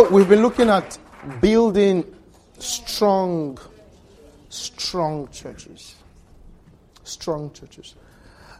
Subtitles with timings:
[0.00, 0.96] So we've been looking at
[1.42, 2.06] building
[2.58, 3.58] strong,
[4.48, 5.94] strong churches.
[7.04, 7.96] Strong churches.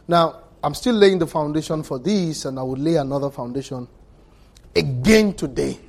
[0.07, 3.87] Now, I'm still laying the foundation for this, and I will lay another foundation
[4.75, 5.79] again today.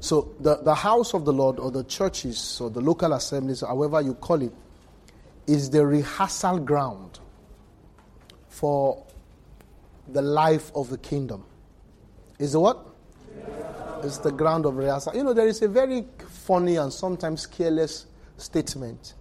[0.00, 4.00] So, the, the house of the Lord, or the churches, or the local assemblies, however
[4.00, 4.52] you call it,
[5.46, 7.20] is the rehearsal ground
[8.48, 9.00] for
[10.08, 11.44] the life of the kingdom.
[12.40, 12.84] Is the what?
[14.04, 15.16] It's the ground of rehearsal.
[15.16, 19.14] You know, there is a very funny and sometimes careless statement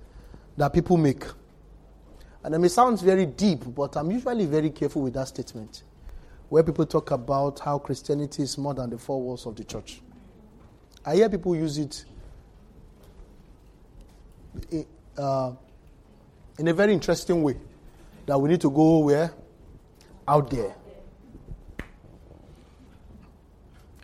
[0.57, 1.23] that people make.
[2.43, 5.83] And it may sound very deep, but I'm usually very careful with that statement.
[6.49, 10.01] Where people talk about how Christianity is more than the four walls of the church.
[11.05, 12.05] I hear people use it
[15.17, 15.53] uh,
[16.59, 17.55] in a very interesting way.
[18.25, 19.33] That we need to go where?
[20.27, 20.75] Out there.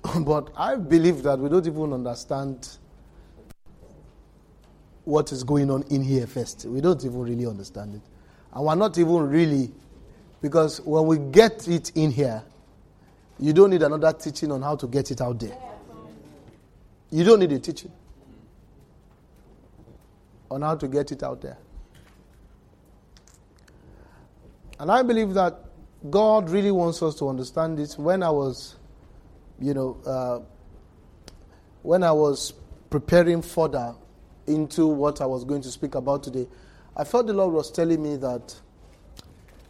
[0.21, 2.77] but I believe that we don't even understand
[5.05, 6.65] what is going on in here first.
[6.65, 8.01] We don't even really understand it.
[8.53, 9.71] And we're not even really,
[10.41, 12.43] because when we get it in here,
[13.39, 15.57] you don't need another teaching on how to get it out there.
[17.11, 17.91] You don't need a teaching
[20.51, 21.57] on how to get it out there.
[24.79, 25.59] And I believe that
[26.09, 27.97] God really wants us to understand this.
[27.97, 28.75] When I was
[29.61, 30.39] you know, uh,
[31.81, 32.53] when I was
[32.89, 33.95] preparing further
[34.47, 36.47] into what I was going to speak about today,
[36.95, 38.55] I felt the Lord was telling me that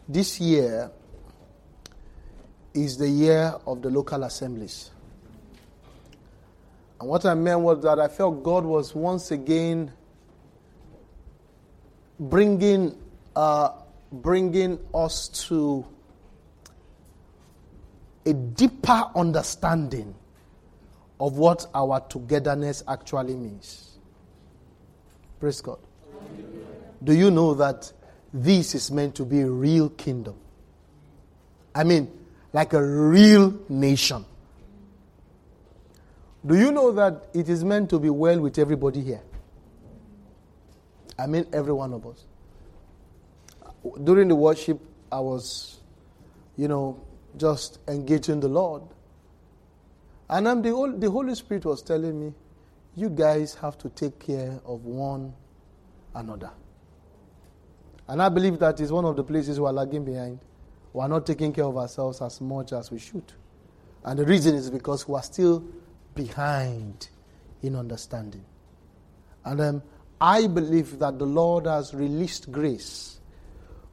[0.08, 0.90] this year
[2.74, 4.90] is the year of the local assemblies.
[7.00, 9.92] And what I meant was that I felt God was once again
[12.18, 12.96] bringing,
[13.34, 13.70] uh,
[14.12, 15.86] bringing us to
[18.30, 20.14] a deeper understanding
[21.18, 23.98] of what our togetherness actually means.
[25.38, 25.78] Praise God.
[27.02, 27.92] Do you know that
[28.32, 30.36] this is meant to be a real kingdom?
[31.74, 32.10] I mean,
[32.52, 34.24] like a real nation.
[36.46, 39.22] Do you know that it is meant to be well with everybody here?
[41.18, 42.24] I mean, every one of us.
[44.02, 44.80] During the worship,
[45.10, 45.80] I was,
[46.56, 47.02] you know,
[47.36, 48.82] just engaging the Lord.
[50.28, 52.32] And I'm the, the Holy Spirit was telling me,
[52.96, 55.32] you guys have to take care of one
[56.14, 56.50] another.
[58.08, 60.40] And I believe that is one of the places we are lagging behind.
[60.92, 63.32] We are not taking care of ourselves as much as we should.
[64.04, 65.64] And the reason is because we are still
[66.14, 67.08] behind
[67.62, 68.44] in understanding.
[69.44, 69.82] And um,
[70.20, 73.20] I believe that the Lord has released grace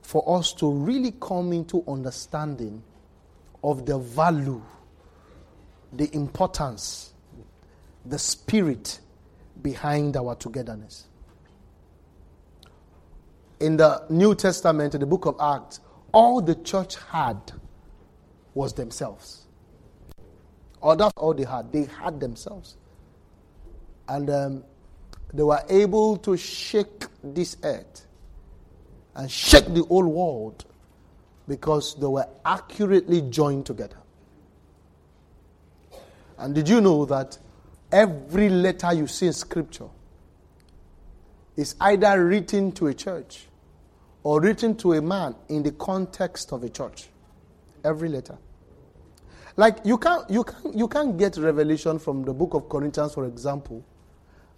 [0.02, 2.82] for us to really come into understanding
[3.64, 4.62] of the value,
[5.94, 7.14] the importance,
[8.06, 9.00] the spirit
[9.62, 11.08] behind our togetherness.
[13.60, 15.80] In the New Testament, in the book of Acts,
[16.12, 17.52] all the church had
[18.54, 19.46] was themselves.
[20.82, 21.72] Or that's all they had.
[21.72, 22.78] They had themselves.
[24.08, 24.64] And um,
[25.34, 28.06] they were able to shake this earth
[29.16, 30.66] and shake the whole world
[31.48, 33.98] because they were accurately joined together.
[36.38, 37.38] And did you know that
[37.92, 39.88] every letter you see in Scripture
[41.56, 43.48] is either written to a church
[44.24, 47.08] or written to a man in the context of a church?
[47.84, 48.38] Every letter.
[49.56, 53.26] Like you can't, you can't, you can't get revelation from the book of Corinthians, for
[53.26, 53.84] example,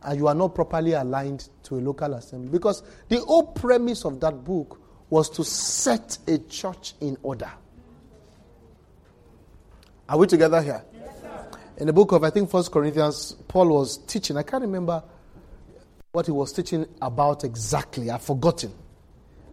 [0.02, 2.50] and you are not properly aligned to a local assembly.
[2.50, 7.52] Because the whole premise of that book was to set a church in order.
[10.08, 10.84] Are we together here?
[11.78, 14.38] In the book of, I think, First Corinthians, Paul was teaching.
[14.38, 15.04] I can't remember
[16.12, 18.10] what he was teaching about exactly.
[18.10, 18.74] I've forgotten.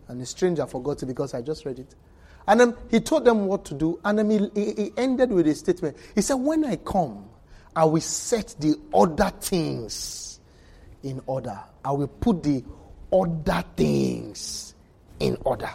[0.08, 1.94] And it's strange I forgot it because I just read it.
[2.48, 4.00] And then he told them what to do.
[4.04, 5.96] And then he, he ended with a statement.
[6.14, 7.28] He said, When I come,
[7.74, 10.40] I will set the other things
[11.02, 11.58] in order.
[11.84, 12.64] I will put the
[13.12, 14.74] other things
[15.20, 15.70] in order.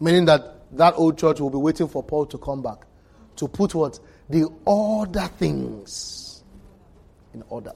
[0.00, 2.86] Meaning that that old church will be waiting for Paul to come back
[3.36, 3.98] to put what?
[4.28, 6.42] The other things
[7.32, 7.72] in order.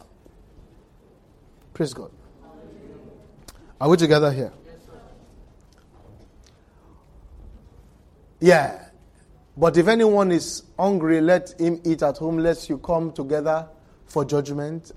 [1.75, 2.11] Praise God.
[3.81, 4.53] Are we together here?
[8.41, 8.85] Yeah.
[9.57, 13.69] But if anyone is hungry, let him eat at home, lest you come together
[14.07, 14.93] for judgment.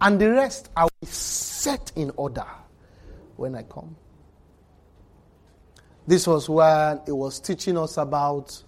[0.00, 2.46] And the rest I will set in order
[3.36, 3.96] when I come.
[6.06, 8.60] This was when it was teaching us about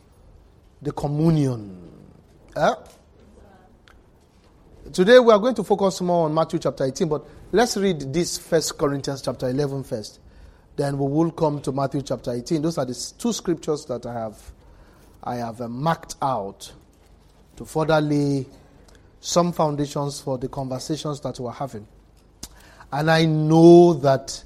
[0.80, 1.90] the communion.
[2.54, 2.74] Eh?
[4.92, 8.38] Today we are going to focus more on Matthew chapter 18, but let's read this
[8.38, 10.20] First Corinthians chapter 11 first.
[10.76, 12.62] Then we will come to Matthew chapter 18.
[12.62, 14.52] Those are the two scriptures that I have,
[15.22, 16.72] I have uh, marked out
[17.56, 18.46] to further lay
[19.20, 21.86] some foundations for the conversations that we're having.
[22.92, 24.44] And I know that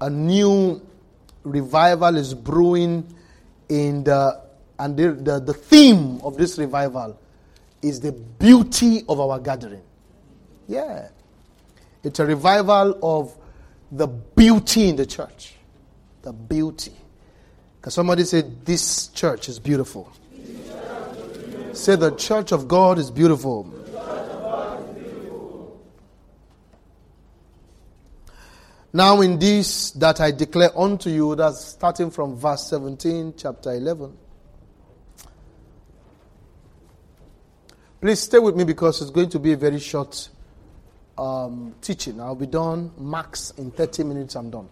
[0.00, 0.80] a new
[1.44, 3.06] revival is brewing
[3.68, 4.40] in the
[4.78, 7.18] and the, the, the theme of this revival
[7.82, 9.82] is the beauty of our gathering.
[10.66, 11.08] Yeah.
[12.02, 13.36] It's a revival of
[13.92, 15.54] the beauty in the church.
[16.22, 16.92] The beauty.
[17.76, 20.10] Because somebody said, This church is beautiful.
[21.74, 23.74] Say, The church of God is beautiful.
[28.92, 34.16] Now, in this that I declare unto you, that's starting from verse 17, chapter 11.
[38.00, 40.28] Please stay with me because it's going to be a very short
[41.16, 42.20] um, teaching.
[42.20, 44.34] I'll be done max in 30 minutes.
[44.34, 44.68] I'm done.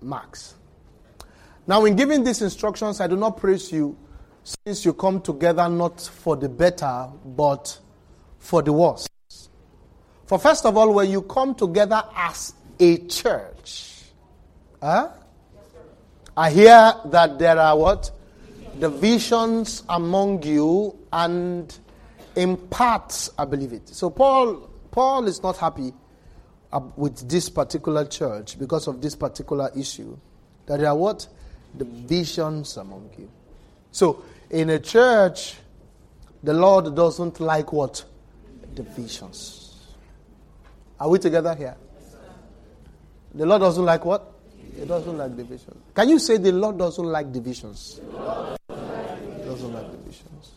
[0.00, 0.54] Max.
[1.66, 3.98] Now, in giving these instructions, I do not praise you
[4.44, 7.78] since you come together not for the better, but
[8.38, 9.06] for the worse.
[10.26, 14.02] For first of all, when you come together as a church,
[14.82, 15.08] huh?
[16.36, 18.10] I hear that there are what?
[18.78, 21.78] divisions among you and
[22.34, 23.88] in parts I believe it.
[23.88, 25.92] So Paul Paul is not happy
[26.96, 30.16] with this particular church because of this particular issue.
[30.66, 31.26] That there are what?
[31.76, 33.30] Divisions among you.
[33.90, 35.56] So in a church,
[36.42, 38.04] the Lord doesn't like what?
[38.74, 39.76] Divisions.
[40.98, 41.76] Are we together here?
[43.34, 44.32] The Lord doesn't like what?
[44.78, 45.78] He doesn't like division.
[45.94, 48.00] Can you say the Lord doesn't like divisions?
[48.00, 48.74] He
[49.44, 50.52] doesn't like divisions.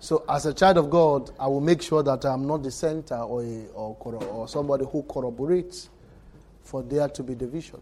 [0.00, 3.16] So, as a child of God, I will make sure that I'm not the center
[3.16, 5.88] or, a, or, or somebody who corroborates
[6.62, 7.80] for there to be division.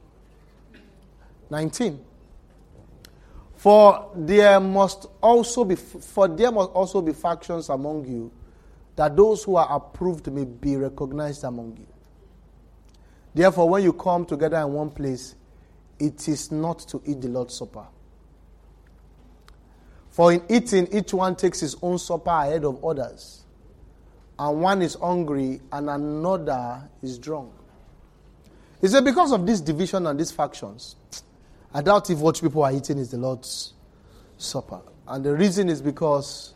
[1.50, 1.98] 19.
[3.56, 8.32] For there must also be for there must also be factions among you,
[8.96, 11.91] that those who are approved may be recognized among you.
[13.34, 15.34] Therefore, when you come together in one place,
[15.99, 17.87] it is not to eat the Lord's Supper.
[20.11, 23.44] For in eating, each one takes his own supper ahead of others.
[24.38, 27.50] And one is hungry and another is drunk.
[28.82, 30.96] He said, because of this division and these factions,
[31.73, 33.73] I doubt if what people are eating is the Lord's
[34.37, 34.81] Supper.
[35.08, 36.55] And the reason is because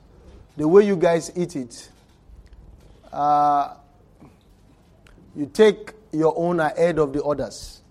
[0.56, 1.88] the way you guys eat it,
[3.10, 3.74] uh,
[5.34, 7.82] you take your own ahead of the others.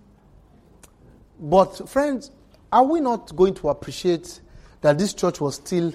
[1.38, 2.30] But, friends,
[2.72, 4.40] are we not going to appreciate
[4.80, 5.92] that this church was still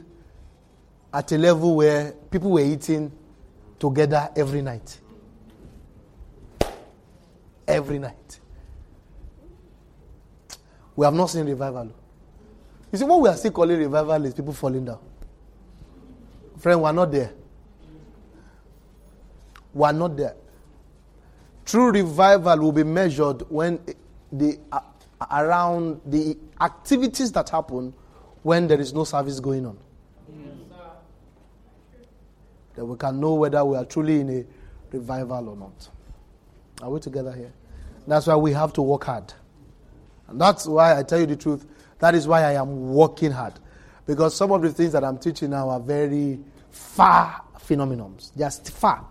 [1.14, 3.12] at a level where people were eating
[3.80, 5.00] together every night.
[7.68, 8.40] Every night.
[10.96, 11.92] We have not seen revival.
[12.92, 15.00] You see, what we are still calling revival is people falling down.
[16.58, 17.32] Friend, we are not there.
[19.74, 20.36] We are not there.
[21.66, 23.80] True revival will be measured when
[24.32, 24.80] the uh,
[25.30, 27.94] around the activities that happen
[28.44, 29.78] when there is no service going on.
[32.76, 34.46] Then we can know whether we are truly in a
[34.96, 35.90] revival or not.
[36.82, 37.54] Are we together here?
[38.08, 39.34] That's why we have to work hard.
[40.28, 41.66] And that's why I tell you the truth.
[42.00, 43.54] That is why I am working hard.
[44.06, 46.40] Because some of the things that I'm teaching now are very
[46.72, 48.36] far phenomenons.
[48.38, 49.06] Just far.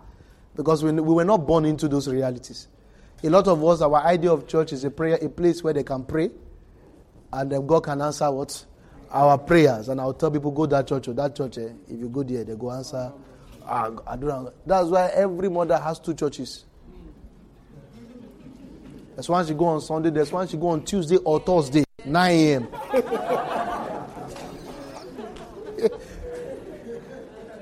[0.55, 2.67] Because we, we were not born into those realities.
[3.23, 5.83] A lot of us, our idea of church is a prayer, a place where they
[5.83, 6.31] can pray,
[7.31, 8.65] and then God can answer what
[9.11, 11.57] our prayers, and I'll tell people go that church or that church.
[11.57, 13.11] Eh, if you go there, they go answer.
[13.65, 16.65] Ah, I don't That's why every mother has two churches.
[19.15, 20.09] There's one she go on Sunday.
[20.09, 22.67] There's one she go on Tuesday or Thursday, 9 a.m.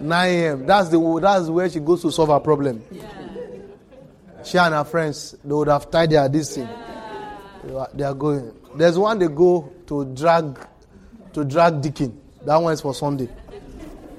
[0.02, 0.66] 9 a.m.
[0.66, 2.84] That's the that's where she goes to solve her problem.
[2.92, 3.04] Yeah.
[4.44, 6.68] She and her friends they would have tied their this thing.
[7.94, 8.54] They are going.
[8.76, 10.58] There's one they go to drag
[11.34, 12.20] to drag Deacon.
[12.46, 13.30] That one is for Sunday.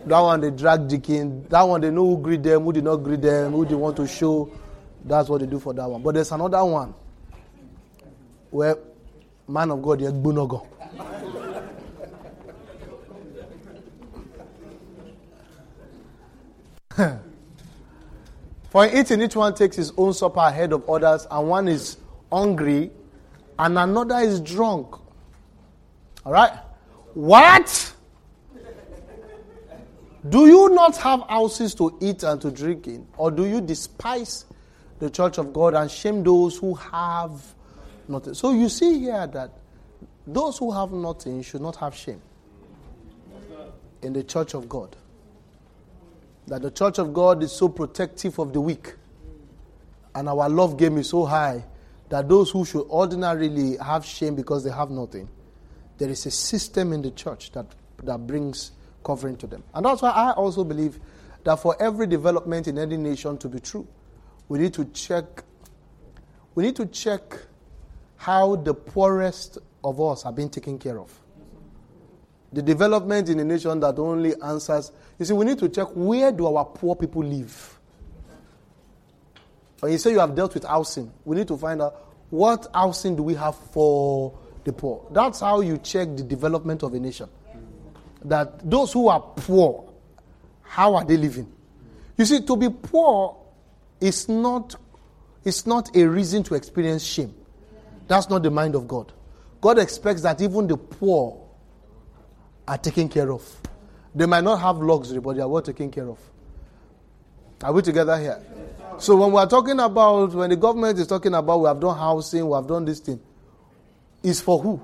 [0.06, 1.46] That one they drag Deacon.
[1.48, 3.96] That one they know who greet them, who did not greet them, who they want
[3.96, 4.50] to show.
[5.04, 6.02] That's what they do for that one.
[6.02, 6.94] But there's another one
[8.50, 8.76] where
[9.48, 10.66] man of God, Yegbunogo.
[18.70, 21.96] For in eating, each one takes his own supper ahead of others, and one is
[22.32, 22.90] hungry,
[23.58, 24.94] and another is drunk.
[26.24, 26.52] All right?
[27.14, 27.94] What?
[30.28, 33.06] Do you not have houses to eat and to drink in?
[33.16, 34.44] Or do you despise
[34.98, 37.42] the church of God and shame those who have
[38.06, 38.34] nothing?
[38.34, 39.50] So you see here that
[40.26, 42.20] those who have nothing should not have shame
[44.02, 44.94] in the church of God.
[46.46, 48.94] That the church of God is so protective of the weak.
[50.14, 51.64] And our love game is so high
[52.08, 55.28] that those who should ordinarily have shame because they have nothing,
[55.98, 57.66] there is a system in the church that,
[58.02, 58.72] that brings
[59.04, 59.62] covering to them.
[59.74, 60.98] And that's why I also believe
[61.44, 63.86] that for every development in any nation to be true,
[64.48, 65.44] we need to check
[66.54, 67.22] we need to check
[68.16, 71.16] how the poorest of us are being taken care of.
[72.52, 76.32] The development in a nation that only answers, you see, we need to check where
[76.32, 77.78] do our poor people live.
[79.80, 81.94] When you say you have dealt with housing, we need to find out
[82.30, 84.32] what housing do we have for
[84.64, 85.06] the poor.
[85.10, 87.28] That's how you check the development of a nation.
[88.24, 89.92] That those who are poor,
[90.62, 91.52] how are they living?
[92.16, 93.36] You see, to be poor
[94.00, 94.74] is not,
[95.44, 97.34] is not a reason to experience shame.
[98.08, 99.12] That's not the mind of God.
[99.60, 101.46] God expects that even the poor
[102.66, 103.42] are taken care of.
[104.14, 106.18] They might not have luxury, but they are well taken care of.
[107.62, 108.40] Are we together here?
[108.98, 111.96] So when we are talking about, when the government is talking about we have done
[111.96, 113.20] housing, we have done this thing,
[114.22, 114.80] is for who?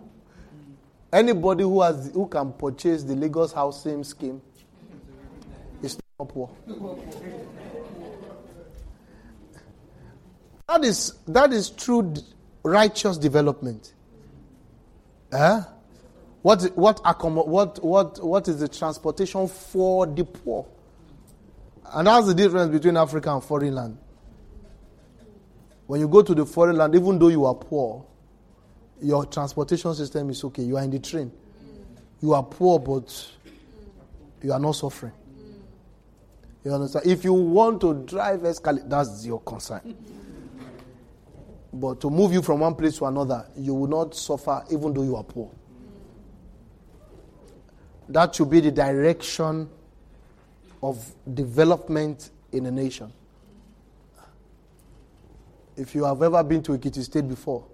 [1.12, 4.40] Anybody who has who can purchase the Lagos housing scheme
[5.82, 6.50] is not poor.
[10.68, 12.12] That is that is true
[12.62, 13.92] righteous development.
[15.32, 15.60] Eh?
[16.42, 17.00] What, what,
[17.48, 20.66] what, what, what is the transportation for the poor?
[21.92, 23.98] And that's the difference between Africa and foreign land.
[25.86, 28.04] When you go to the foreign land, even though you are poor,
[29.00, 30.62] your transportation system is okay.
[30.62, 31.30] You are in the train.
[32.20, 33.28] You are poor, but
[34.42, 35.12] you are not suffering.
[36.64, 37.06] You understand?
[37.06, 39.96] If you want to drive escalator, that's your concern.
[41.72, 45.02] But to move you from one place to another, you will not suffer even though
[45.02, 45.50] you are poor.
[48.08, 49.68] That should be the direction
[50.82, 53.12] of development in a nation.
[55.76, 57.64] If you have ever been to a Ekiti State before,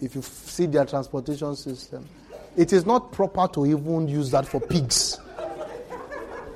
[0.00, 2.06] if you see their transportation system,
[2.56, 5.18] it is not proper to even use that for pigs.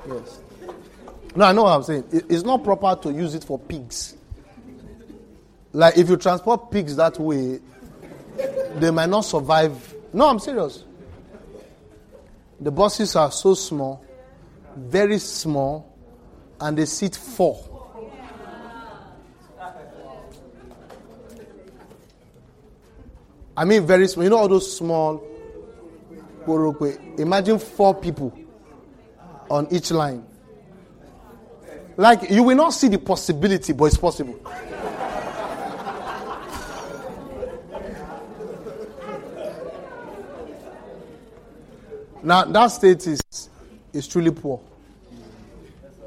[0.07, 0.39] Yes.
[1.35, 2.03] No, I know what I'm saying.
[2.11, 4.15] It's not proper to use it for pigs.
[5.73, 7.59] Like if you transport pigs that way,
[8.75, 9.95] they might not survive.
[10.11, 10.83] No, I'm serious.
[12.61, 14.05] The buses are so small,
[14.75, 15.91] very small,
[16.59, 17.67] and they seat four.
[23.57, 24.23] I mean, very small.
[24.23, 25.27] You know all those small.
[27.17, 28.31] Imagine four people
[29.49, 30.23] on each line.
[31.97, 34.39] Like, you will not see the possibility, but it's possible.
[42.23, 43.21] Now, that state is,
[43.93, 44.59] is truly poor.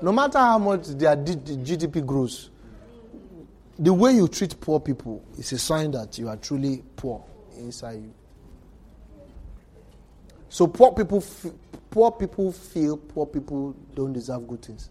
[0.01, 2.51] No matter how much their GDP grows,
[3.79, 7.25] the way you treat poor people is a sign that you are truly poor
[7.57, 8.15] inside you.
[10.49, 11.53] So poor people, f-
[11.91, 14.91] poor people feel poor people don't deserve good things.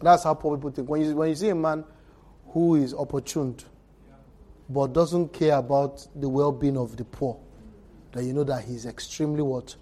[0.00, 0.88] That's how poor people think.
[0.88, 1.84] When you, when you see a man
[2.48, 3.64] who is opportuned,
[4.72, 7.38] but doesn't care about the well being of the poor,
[8.12, 9.74] then you know that he's extremely what?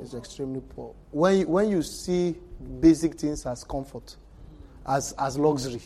[0.00, 0.94] He's extremely poor.
[1.10, 2.36] When you, when you see
[2.80, 4.16] basic things as comfort,
[4.86, 5.82] as, as luxury,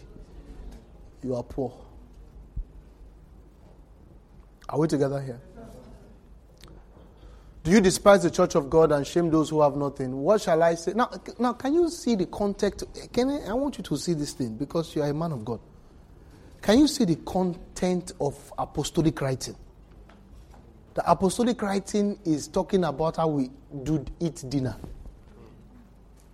[1.22, 1.72] you are poor.
[4.68, 5.40] Are we together here?
[7.64, 10.16] Do you despise the church of God and shame those who have nothing?
[10.16, 10.92] What shall I say?
[10.94, 12.84] Now, now can you see the context?
[13.12, 15.44] Can I, I want you to see this thing because you are a man of
[15.44, 15.60] God.
[16.62, 19.56] Can you see the content of apostolic writing?
[20.94, 23.50] The apostolic writing is talking about how we
[23.82, 24.76] do eat dinner.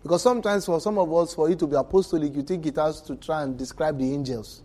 [0.02, 3.00] Because sometimes for some of us, for it to be apostolic, you think it has
[3.02, 4.62] to try and describe the angels.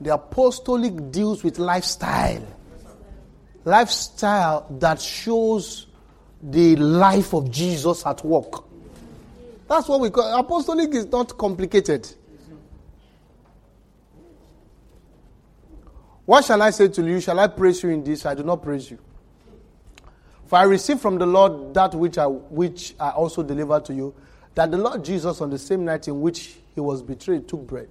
[0.00, 2.46] the apostolic deals with lifestyle.
[3.64, 5.86] Lifestyle that shows
[6.42, 8.64] the life of Jesus at work.
[9.68, 12.12] That's what we call apostolic is not complicated.
[16.24, 17.20] What shall I say to you?
[17.20, 18.24] Shall I praise you in this?
[18.24, 18.98] I do not praise you.
[20.46, 24.14] For I received from the Lord that which I, which I also delivered to you,
[24.54, 27.88] that the Lord Jesus, on the same night in which he was betrayed, took bread.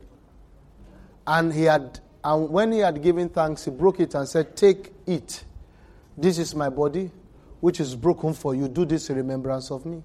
[1.26, 4.94] And he had, and when he had given thanks, he broke it and said, "Take,
[5.08, 5.44] eat.
[6.18, 7.12] This is my body,
[7.60, 8.68] which is broken for you.
[8.68, 10.04] Do this in remembrance of me.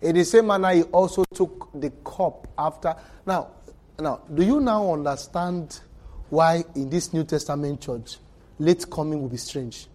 [0.00, 2.94] In the same manner, he also took the cup after.
[3.24, 3.48] Now,
[3.98, 5.80] now, do you now understand
[6.30, 8.16] why in this New Testament church,
[8.58, 9.86] late coming will be strange?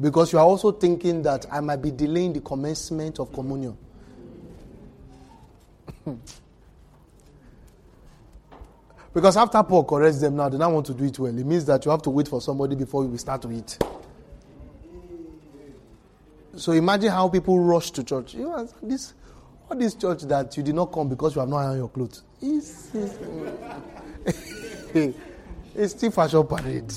[0.00, 3.76] Because you are also thinking that I might be delaying the commencement of communion.
[9.14, 11.36] because after Paul corrects them now, they now want to do it well.
[11.36, 13.78] It means that you have to wait for somebody before you start to eat.
[16.56, 18.34] So imagine how people rush to church.
[18.34, 19.14] You know, this,
[19.70, 22.22] all this church that you did not come because you have not ironed your clothes.
[22.40, 23.18] It's, it's,
[25.74, 26.92] it's still fashion parade.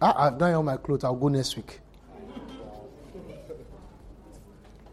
[0.00, 1.04] I, I've done all my clothes.
[1.04, 1.80] I'll go next week.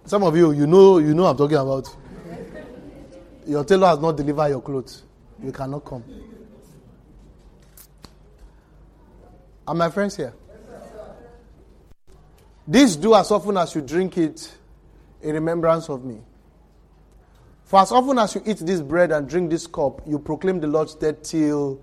[0.05, 1.93] Some of you, you know, you know I'm talking about.
[3.47, 5.03] Your tailor has not delivered your clothes.
[5.41, 6.03] You cannot come.
[9.67, 10.33] Are my friends here?
[12.67, 14.57] This do as often as you drink it
[15.21, 16.19] in remembrance of me.
[17.67, 20.67] For as often as you eat this bread and drink this cup, you proclaim the
[20.67, 21.81] Lord's death till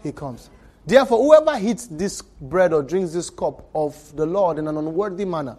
[0.00, 0.48] he comes.
[0.86, 5.24] Therefore, whoever eats this bread or drinks this cup of the Lord in an unworthy
[5.24, 5.56] manner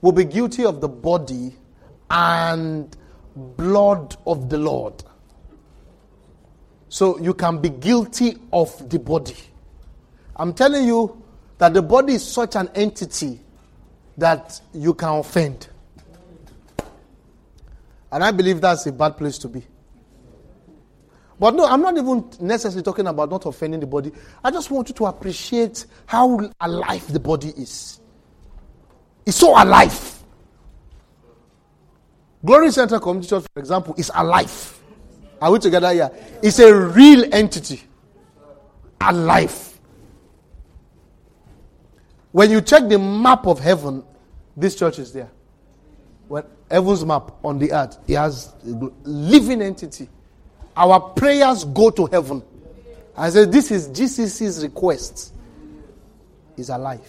[0.00, 1.54] will be guilty of the body
[2.10, 2.96] and
[3.36, 5.04] blood of the Lord.
[6.88, 9.36] So you can be guilty of the body.
[10.34, 11.22] I'm telling you
[11.58, 13.38] that the body is such an entity
[14.18, 15.68] that you can offend.
[18.12, 19.62] And I believe that's a bad place to be.
[21.38, 24.12] But no, I'm not even necessarily talking about not offending the body.
[24.44, 28.00] I just want you to appreciate how alive the body is.
[29.24, 30.22] It's so alive.
[32.44, 34.78] Glory Center Community Church, for example, is alive.
[35.40, 36.10] Are we together here?
[36.42, 37.82] It's a real entity.
[39.00, 39.78] Alive.
[42.32, 44.04] When you check the map of heaven,
[44.56, 45.30] this church is there.
[46.30, 48.68] When heaven's map on the earth, he has a
[49.02, 50.08] living entity.
[50.76, 52.40] Our prayers go to heaven.
[53.16, 55.34] I said, This is GCC's request.
[56.56, 57.00] Is alive.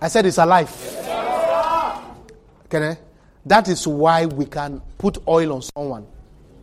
[0.00, 0.68] I said, It's alive.
[2.68, 2.98] Can I?
[3.46, 6.08] That is why we can put oil on someone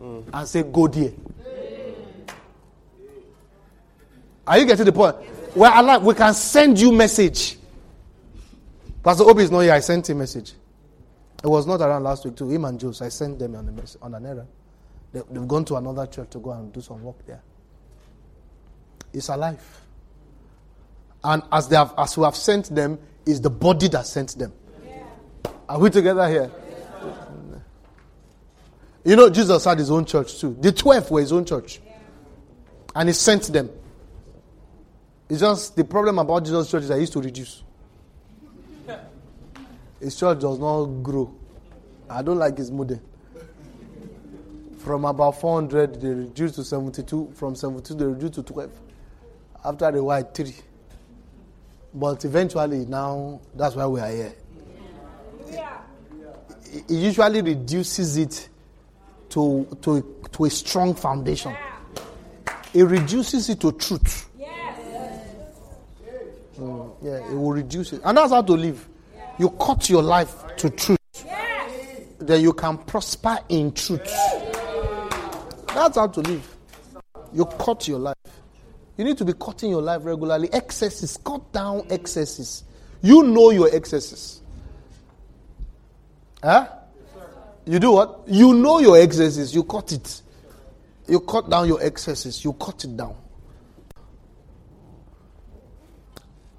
[0.02, 1.12] and say, Go there.
[4.46, 5.16] Are you getting the point?
[5.56, 6.02] We're alive.
[6.02, 7.56] We can send you message.
[9.02, 9.72] Pastor Obi is not here.
[9.72, 10.52] I sent him a message.
[11.42, 12.48] It was not around last week too.
[12.48, 14.48] Him and Jules, I sent them on, mess- on an errand.
[15.12, 17.42] They, they've gone to another church to go and do some work there.
[19.12, 19.80] It's alive.
[21.24, 24.52] And as they have, as we have sent them, is the body that sent them.
[24.86, 25.02] Yeah.
[25.68, 26.50] Are we together here?
[27.04, 27.58] Yeah.
[29.04, 30.56] You know, Jesus had his own church too.
[30.60, 31.80] The twelve were his own church.
[31.84, 31.98] Yeah.
[32.94, 33.68] And he sent them.
[35.28, 37.64] It's just the problem about Jesus' church is that he used to reduce.
[40.02, 41.32] His church does not grow.
[42.10, 43.00] I don't like his model.
[44.78, 47.30] From about 400, they reduced to 72.
[47.34, 48.70] From 72, they reduced to 12.
[49.64, 50.54] After a while, 3.
[51.94, 54.34] But eventually, now, that's why we are here.
[56.88, 58.48] He usually reduces it
[59.28, 61.54] to, to, to a strong foundation.
[62.74, 64.28] It reduces it to truth.
[66.58, 68.00] Mm, yeah, it will reduce it.
[68.04, 68.88] And that's how to live.
[69.42, 70.98] You cut your life to truth.
[72.20, 74.04] Then you can prosper in truth.
[75.66, 76.56] That's how to live.
[77.32, 78.14] You cut your life.
[78.96, 80.48] You need to be cutting your life regularly.
[80.52, 82.62] Excesses, cut down excesses.
[83.02, 84.42] You know your excesses.
[86.40, 86.68] Huh?
[87.66, 88.20] You do what?
[88.28, 89.52] You know your excesses.
[89.52, 90.22] You cut it.
[91.08, 92.44] You cut down your excesses.
[92.44, 93.16] You cut it down.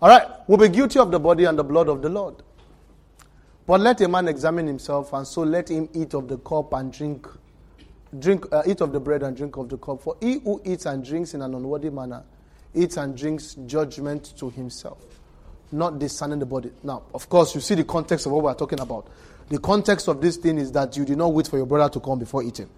[0.01, 0.27] All right.
[0.49, 2.43] we'll be guilty of the body and the blood of the Lord.
[3.65, 6.91] But let a man examine himself, and so let him eat of the cup and
[6.91, 7.27] drink,
[8.19, 10.01] drink, uh, eat of the bread and drink of the cup.
[10.01, 12.23] For he who eats and drinks in an unworthy manner
[12.75, 14.99] eats and drinks judgment to himself,
[15.71, 16.71] not discerning the body.
[16.83, 19.07] Now, of course, you see the context of what we're talking about.
[19.49, 21.99] The context of this thing is that you did not wait for your brother to
[21.99, 22.69] come before eating.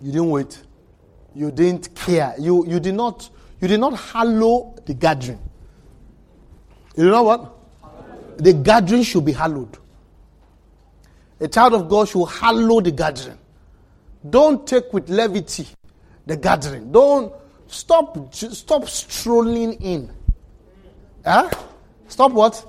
[0.00, 0.62] You didn't wait.
[1.34, 2.34] You didn't care.
[2.38, 5.38] You, you did not you did not hallow the gathering.
[6.96, 7.52] You know what?
[8.38, 9.76] The gathering should be hallowed.
[11.40, 13.38] A child of God should hallow the gathering.
[14.28, 15.66] Don't take with levity
[16.26, 16.90] the gathering.
[16.90, 17.32] Don't
[17.66, 20.10] stop stop strolling in.
[21.24, 21.50] Huh?
[22.08, 22.64] Stop what?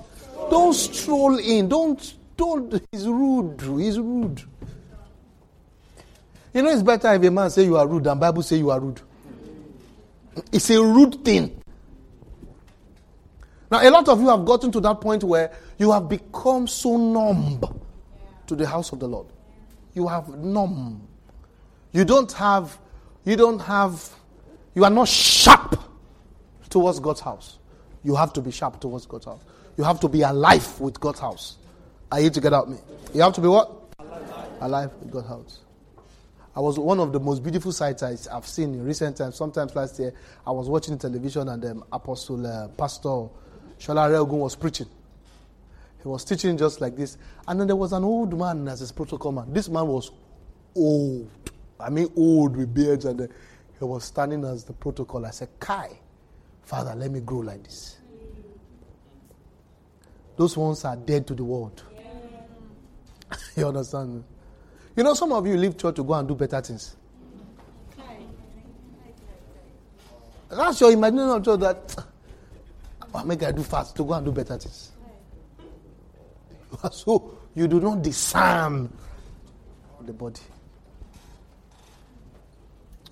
[0.50, 1.68] Don't stroll in.
[1.68, 3.60] Don't don't he's rude.
[3.80, 4.42] He's rude.
[6.52, 8.70] You know, it's better if a man say you are rude than Bible say you
[8.70, 9.00] are rude.
[10.52, 11.62] It's a rude thing.
[13.70, 16.96] Now, a lot of you have gotten to that point where you have become so
[16.96, 17.60] numb
[18.46, 19.26] to the house of the Lord.
[19.94, 21.06] You have numb.
[21.92, 22.78] You don't have,
[23.24, 24.08] you don't have,
[24.74, 25.80] you are not sharp
[26.70, 27.58] towards God's house.
[28.04, 29.40] You have to be sharp towards God's house.
[29.76, 31.56] You have to be alive with God's house.
[32.12, 32.76] Are you to get out me?
[33.12, 33.72] You have to be what?
[34.60, 35.58] Alive, with God's house.
[36.54, 39.36] I was one of the most beautiful sights I, have seen in recent times.
[39.36, 40.14] Sometimes last year,
[40.46, 43.28] I was watching television and um, Apostle uh, Pastor
[43.78, 44.88] Shola Reogun was preaching.
[46.02, 47.18] He was teaching just like this.
[47.48, 49.52] And then there was an old man as his protocol man.
[49.52, 50.10] This man was
[50.74, 51.30] old.
[51.78, 53.04] I mean, old with beards.
[53.04, 53.26] And uh,
[53.78, 55.26] he was standing as the protocol.
[55.26, 55.98] I said, Kai,
[56.62, 57.98] Father, let me grow like this.
[60.36, 61.82] Those ones are dead to the world.
[61.94, 63.38] Yeah.
[63.56, 64.22] you understand?
[64.94, 66.96] You know, some of you leave church to go and do better things.
[70.48, 72.04] That's your imagination of church that
[73.16, 74.92] oh, make I do fast to go and do better things.
[76.92, 78.92] So you do not discern
[80.04, 80.40] the body.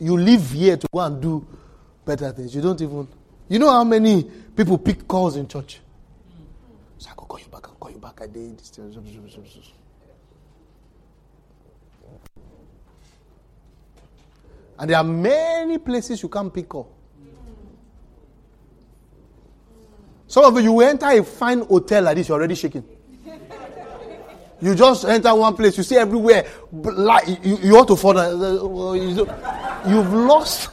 [0.00, 1.46] You live here to go and do
[2.04, 2.54] better things.
[2.54, 3.08] You don't even.
[3.48, 4.24] You know how many
[4.56, 5.80] people pick calls in church?
[6.98, 7.68] So I go call you back.
[7.68, 8.20] I'll call you back.
[8.22, 8.72] I did this.
[14.78, 16.93] And there are many places you can't pick up.
[20.26, 22.84] Some of you, you enter a fine hotel like this, you're already shaking.
[24.60, 28.32] You just enter one place, you see everywhere, like you, you want to fall down.
[28.40, 30.70] Oh, you've lost,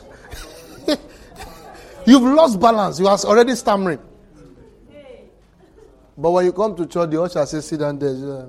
[2.06, 3.00] you've lost balance.
[3.00, 4.00] You are already stammering.
[6.18, 8.46] But when you come to church, the usher says, "Sit down there."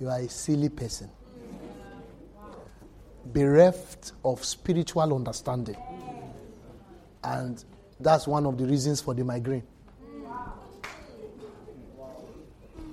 [0.00, 1.08] You are a silly person,
[3.24, 5.76] bereft of spiritual understanding,
[7.24, 7.64] and
[8.02, 9.62] that's one of the reasons for the migraine.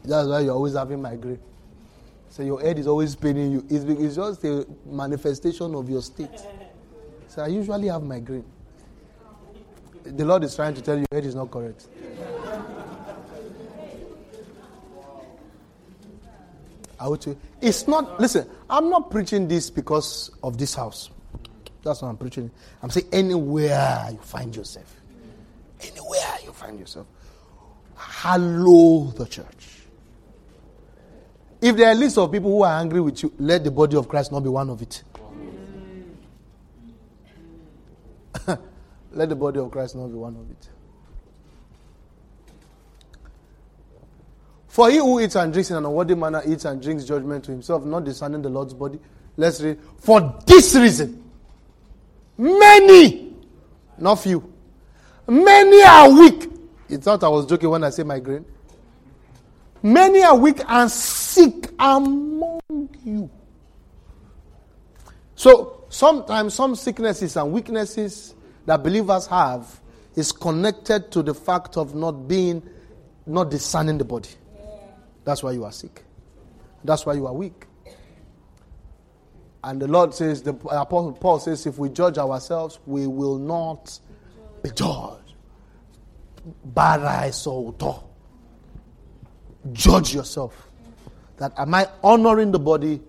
[0.04, 1.40] That's why you're always having migraine.
[2.30, 3.66] So your head is always paining you.
[3.70, 6.30] It's, it's just a manifestation of your state.
[7.28, 8.46] So I usually have migraine.
[10.04, 11.88] The Lord is trying to tell you your head is not correct.
[17.00, 21.10] I would say, it's not, listen, I'm not preaching this because of this house.
[21.84, 22.52] That's what I'm preaching.
[22.84, 24.99] I'm saying anywhere you find yourself.
[26.70, 27.08] Find yourself.
[27.98, 29.68] Hallow the church.
[31.60, 33.98] If there are a list of people who are angry with you, let the body
[33.98, 35.02] of Christ not be one of it.
[39.12, 40.70] let the body of Christ not be one of it.
[44.68, 47.52] For he who eats and drinks in an unworthy manner eats and drinks judgment to
[47.52, 49.00] himself, not discerning the Lord's body.
[49.36, 49.80] Let's read.
[49.98, 51.24] For this reason,
[52.38, 53.34] many,
[53.98, 54.54] not few,
[55.30, 56.50] Many are weak.
[56.90, 58.46] You thought I was joking when I say migraine?
[59.82, 62.60] Many are weak and sick among
[63.06, 63.30] you.
[65.36, 69.80] So sometimes some sicknesses and weaknesses that believers have
[70.16, 72.68] is connected to the fact of not being,
[73.26, 74.30] not discerning the body.
[75.24, 76.04] That's why you are sick.
[76.84, 77.68] That's why you are weak.
[79.64, 84.00] And the Lord says, the Apostle Paul says, if we judge ourselves, we will not
[84.64, 85.19] be judged.
[86.66, 87.32] Bara
[89.74, 90.68] Judge yourself.
[91.38, 93.00] That am I honoring the body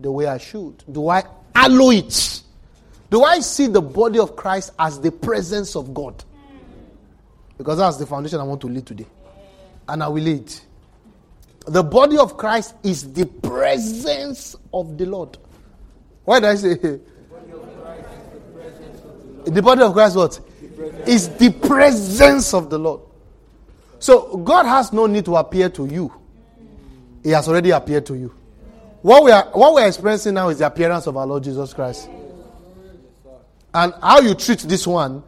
[0.00, 0.82] the way I should?
[0.90, 1.22] Do I
[1.54, 2.40] allow it?
[3.10, 6.22] Do I see the body of Christ as the presence of God?
[7.56, 9.06] Because that's the foundation I want to lead today.
[9.88, 10.52] And I will lead.
[11.66, 15.38] The body of Christ is the presence of the Lord.
[16.24, 16.74] Why did I say?
[16.74, 16.98] The
[19.44, 20.40] body the body of Christ what?
[21.06, 23.00] Is the presence of the Lord.
[23.98, 26.12] So God has no need to appear to you.
[27.22, 28.34] He has already appeared to you.
[29.02, 31.72] What we are what we are experiencing now is the appearance of our Lord Jesus
[31.72, 32.08] Christ.
[33.72, 35.22] And how you treat this one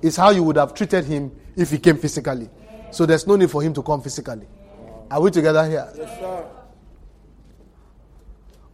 [0.00, 2.48] is how you would have treated him if he came physically.
[2.90, 4.46] So there's no need for him to come physically.
[5.10, 5.88] Are we together here?
[5.96, 6.46] Yes,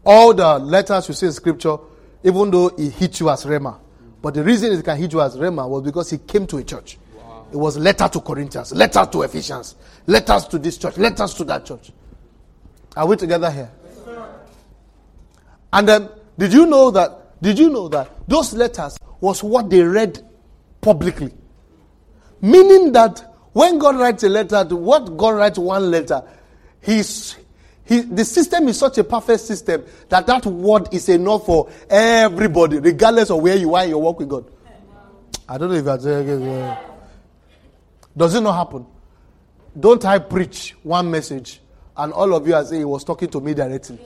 [0.05, 1.77] All the letters you see in scripture,
[2.23, 3.79] even though he hit you as Rhema,
[4.27, 6.65] but the reason it can hit you as Rhema was because he came to a
[6.65, 6.99] church.
[7.17, 7.47] Wow.
[7.53, 11.65] It was letter to Corinthians, letter to Ephesians, letters to this church, letters to that
[11.65, 11.93] church.
[12.97, 13.71] Are we together here?
[15.73, 17.41] And then, did you know that?
[17.41, 20.19] Did you know that those letters was what they read
[20.81, 21.33] publicly?
[22.41, 26.25] Meaning that when God writes a letter, to what God writes one letter,
[26.81, 27.37] he's,
[27.87, 32.79] He, the system is such a perfect system that that word is enough for everybody,
[32.81, 34.51] regardless of where you are in your walk with God.
[35.49, 36.93] I don't know if that's uh, uh,
[38.17, 38.87] Does it not happen?
[39.79, 41.61] Don't I preach one message
[41.97, 44.01] and all of you are saying he was talking to me directly?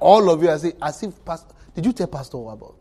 [0.00, 2.74] All of you are saying, as if, Pastor, did you tell Pastor about?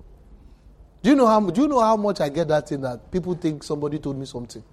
[1.04, 3.36] Do you know how do you know how much I get that thing that people
[3.36, 4.64] think somebody told me something?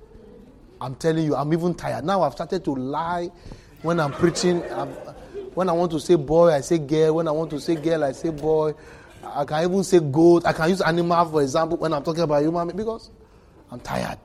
[0.80, 2.06] I'm telling you, I'm even tired.
[2.06, 3.30] Now I've started to lie
[3.82, 4.62] when I'm preaching.
[4.72, 4.88] I'm,
[5.54, 7.16] when I want to say boy, I say girl.
[7.16, 8.74] When I want to say girl, I say boy.
[9.24, 10.44] I can even say goat.
[10.46, 13.10] I can use animal, for example, when I'm talking about human because
[13.70, 14.18] I'm tired.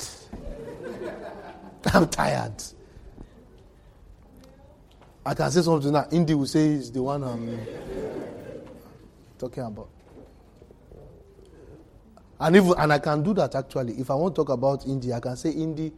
[1.93, 2.63] I'm tired.
[5.25, 7.59] I can say something that Indy will say is the one I'm
[9.37, 9.89] talking about.
[12.39, 13.93] And even and I can do that actually.
[13.99, 15.91] If I want to talk about Indy, I can say Indy.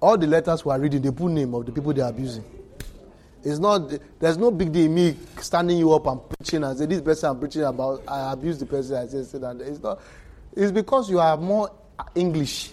[0.00, 2.44] All the letters we are reading, they put name of the people they are abusing.
[3.44, 7.00] It's not there's no big deal me standing you up and preaching and say this
[7.00, 10.00] person I'm preaching about I abuse the person I say, that it's not
[10.56, 11.70] it's because you are more
[12.14, 12.72] English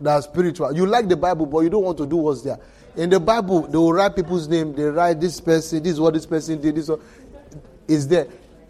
[0.00, 0.74] than spiritual.
[0.74, 2.58] You like the Bible, but you don't want to do what's there.
[2.96, 6.14] In the Bible, they will write people's name, they write this person, this is what
[6.14, 6.90] this person did, this
[7.86, 8.26] is there.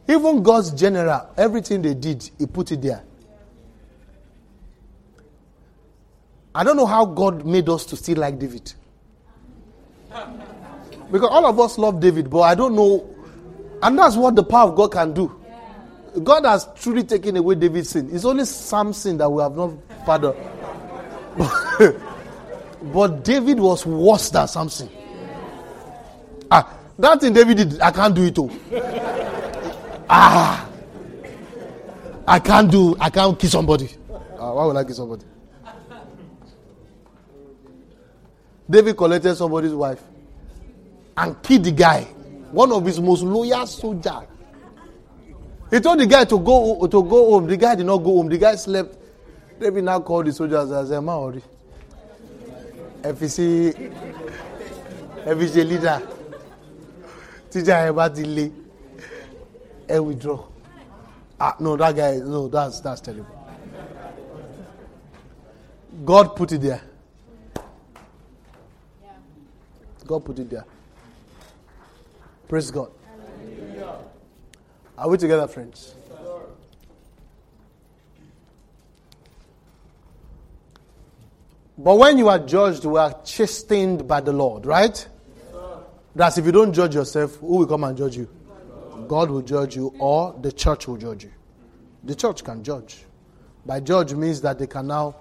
[0.08, 3.02] Even God's general, everything they did, He put it there.
[6.54, 8.72] I don't know how God made us to still like David.
[11.10, 13.08] Because all of us love David, but I don't know.
[13.82, 15.34] And that's what the power of God can do.
[16.22, 18.10] God has truly taken away David's sin.
[18.12, 19.72] It's only Samson that we have not
[20.04, 20.36] pardoned.
[22.92, 24.88] but David was worse than Samson.
[26.50, 28.50] Ah, that thing David did, I can't do it too.
[30.08, 30.68] ah,
[32.26, 33.88] I can't do, I can't kill somebody.
[34.38, 35.24] Ah, why would I kill somebody?
[38.68, 40.00] David collected somebody's wife
[41.16, 42.02] and killed the guy,
[42.52, 44.26] one of his most loyal soldiers.
[45.70, 47.46] He told the guy to go to go home.
[47.46, 48.28] The guy did not go home.
[48.28, 48.96] The guy slept.
[49.60, 51.42] David now called the soldiers and said, Maori.
[53.02, 53.92] FCC
[55.24, 56.02] FCC leader.
[57.50, 58.52] Teacher delay.
[59.88, 60.44] And withdraw.
[61.38, 63.26] Ah, no, that guy, no, that's that's terrible.
[66.04, 66.82] God put it there.
[70.06, 70.64] God put it there.
[72.50, 72.90] Praise God.
[74.98, 75.94] Are we together, friends?
[81.78, 85.08] But when you are judged, we are chastened by the Lord, right?
[86.16, 88.28] That's if you don't judge yourself, who will come and judge you?
[89.06, 91.32] God will judge you, or the church will judge you.
[92.02, 93.04] The church can judge.
[93.64, 95.14] By judge means that they can now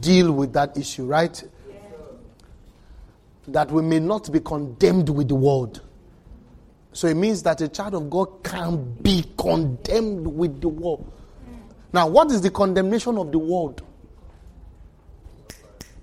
[0.00, 1.40] deal with that issue, right?
[3.46, 5.80] That we may not be condemned with the world.
[6.94, 11.12] So it means that a child of God can be condemned with the world.
[11.92, 13.82] Now, what is the condemnation of the world?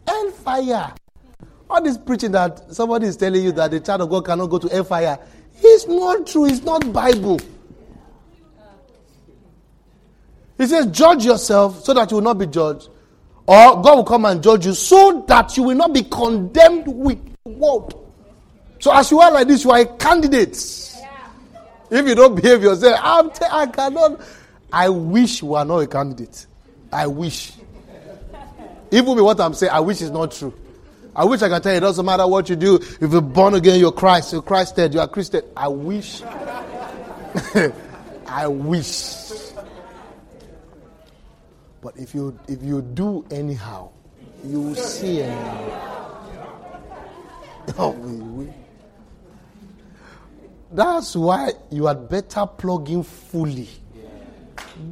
[0.06, 0.93] Hellfire.
[1.69, 4.60] All this preaching that somebody is telling you that the child of God cannot go
[4.60, 5.17] to hellfire.
[5.62, 6.45] It's not true.
[6.45, 7.39] It's not Bible.
[10.58, 12.89] He says, judge yourself so that you will not be judged.
[13.47, 17.17] Or God will come and judge you so that you will not be condemned with
[17.45, 18.01] the world.
[18.82, 20.58] So as you are like this, you are a candidate.
[20.98, 21.30] Yeah.
[21.91, 24.20] If you don't behave yourself, I'm t- I cannot.
[24.74, 26.48] I wish you are not a candidate.
[26.91, 27.54] I wish.
[28.89, 30.52] Even with what I'm saying, I wish it's not true.
[31.15, 32.76] I wish I can tell you it doesn't matter what you do.
[32.78, 34.34] If you're born again, you're Christ.
[34.34, 34.96] You're Christed.
[34.96, 35.44] You are Christian.
[35.56, 36.24] I wish.
[38.28, 39.15] I wish.
[41.82, 43.91] But if you if you do anyhow,
[44.44, 45.78] you will see anyhow.
[47.78, 48.54] Oh, we, we.
[50.73, 53.67] That's why you had better plug in fully.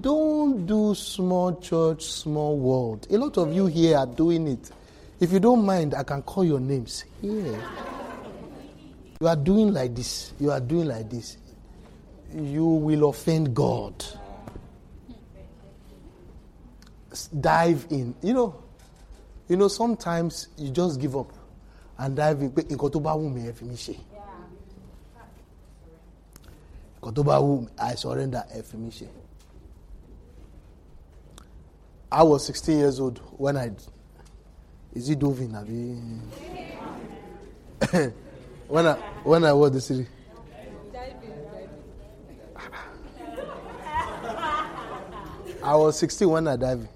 [0.02, 3.08] Don't do small church, small world.
[3.10, 4.72] A lot of you here are doing it.
[5.20, 7.06] If you don't mind, I can call your names.
[7.22, 7.60] Here.
[9.22, 10.34] You are doing like this.
[10.40, 11.38] You are doing like this.
[12.34, 14.06] You will offend God.
[17.40, 18.16] Dive in.
[18.22, 18.64] You know,
[19.48, 21.34] you know, sometimes you just give up
[21.98, 22.54] and dive in.
[27.02, 29.08] Nǹkan tó I surrender ẹ fi mi ṣe.
[32.12, 33.72] I was sixteen years old when I
[34.94, 35.96] is it Dovin abi
[38.68, 40.08] when I when I was the city.
[45.64, 46.88] I was 16 when I dived.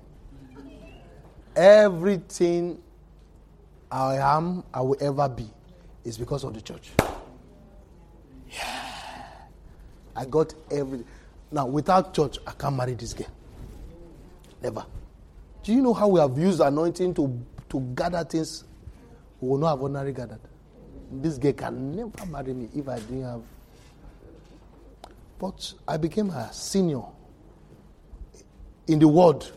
[1.55, 2.81] Everything
[3.91, 5.47] I am, I will ever be,
[6.03, 6.89] is because of the church.
[10.15, 11.05] I got everything.
[11.51, 13.27] Now, without church, I can't marry this girl.
[14.61, 14.85] Never.
[15.63, 18.63] Do you know how we have used anointing to, to gather things
[19.39, 20.39] we will not have ordinary gathered?
[21.11, 23.41] This girl can never marry me if I didn't have.
[25.39, 27.03] But I became a senior
[28.87, 29.51] in the world.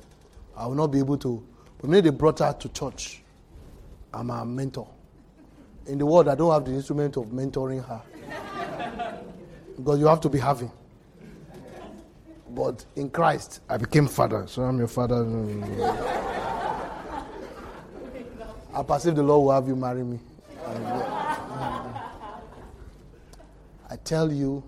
[0.56, 1.46] I will not be able to.
[1.78, 3.22] But when they brought her to church,
[4.12, 4.88] I'm a mentor.
[5.86, 8.02] In the world, I don't have the instrument of mentoring her.
[9.76, 10.70] Because you have to be having.
[12.50, 14.46] But in Christ, I became father.
[14.46, 15.26] So I'm your father.
[18.74, 20.18] I perceive the Lord will have you marry me.
[23.88, 24.62] I tell you,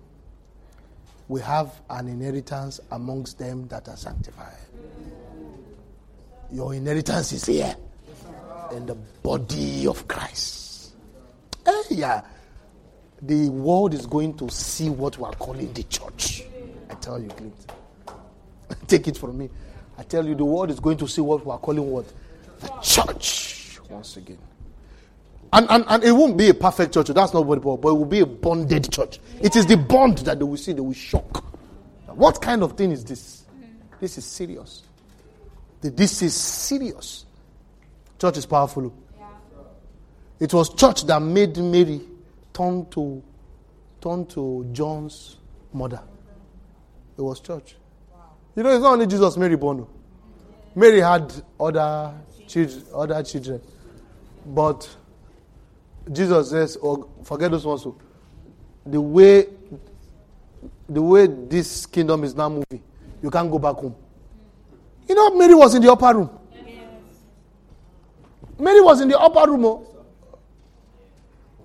[1.29, 4.55] we have an inheritance amongst them that are sanctified.
[6.51, 7.77] Your inheritance is here
[8.73, 10.93] in the body of Christ.
[11.67, 12.23] Eh, yeah.
[13.23, 16.45] The world is going to see what we are calling the church.
[16.89, 17.73] I tell you, Clint.
[18.87, 19.51] Take it from me.
[19.97, 22.07] I tell you, the world is going to see what we are calling what?
[22.61, 23.81] The church.
[23.91, 24.39] Once again.
[25.53, 27.09] And, and, and it won't be a perfect church.
[27.09, 29.19] That's not what it but it will be a bonded church.
[29.41, 31.45] It is the bond that they will see, they will shock.
[32.07, 33.45] What kind of thing is this?
[34.01, 34.83] This is serious.
[35.81, 37.25] This is serious.
[38.21, 38.93] Church is powerful.
[40.39, 42.01] It was church that made Mary
[42.59, 43.23] turn to
[44.01, 45.37] turn to John's
[45.73, 46.01] mother.
[47.17, 47.77] It was church.
[48.57, 49.87] You know, it's not only Jesus, Mary born.
[50.75, 52.15] Mary had other
[52.47, 53.61] children, other children,
[54.47, 54.89] but
[56.13, 57.87] Jesus says, "Oh, forget those ones."
[58.87, 59.47] The way,
[60.89, 62.83] the way this kingdom is now moving,
[63.23, 63.95] you can't go back home.
[65.09, 66.31] You know, Mary was in the upper room.
[68.59, 69.65] Mary was in the upper room.
[69.65, 69.88] Oh.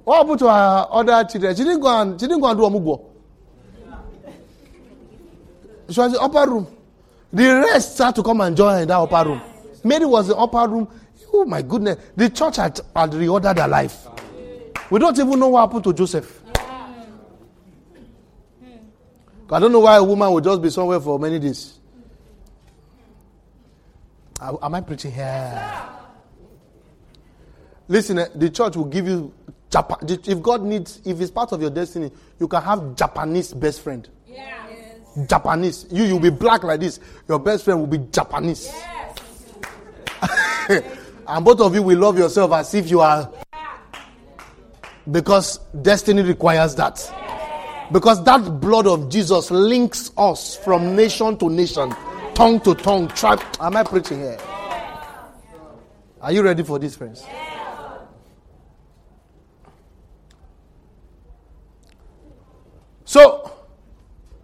[0.03, 1.55] What happened to her other children?
[1.55, 3.05] She didn't go and she didn't go and do a mugo.
[5.89, 6.67] She was in the upper room.
[7.31, 9.41] The rest had to come and join in that upper room.
[9.83, 10.87] Mary was in the upper room.
[11.33, 11.97] Oh my goodness.
[12.15, 14.07] The church had, had reordered their life.
[14.89, 16.41] We don't even know what happened to Joseph.
[19.49, 21.77] I don't know why a woman would just be somewhere for many days.
[24.41, 25.89] Am I preaching here?
[27.87, 29.31] Listen, eh, the church will give you
[29.73, 29.97] Japan.
[30.07, 34.07] If God needs, if it's part of your destiny, you can have Japanese best friend.
[34.27, 34.67] Yeah.
[34.69, 35.27] Yes.
[35.27, 35.87] Japanese.
[35.89, 36.99] You you'll be black like this.
[37.27, 38.71] Your best friend will be Japanese.
[38.71, 39.17] Yes.
[41.27, 43.31] and both of you will love yourself as if you are.
[45.09, 47.11] Because destiny requires that.
[47.91, 51.93] Because that blood of Jesus links us from nation to nation,
[52.35, 53.41] tongue to tongue, tribe.
[53.59, 54.37] Am I preaching here?
[56.21, 57.25] Are you ready for this, friends?
[63.05, 63.51] So,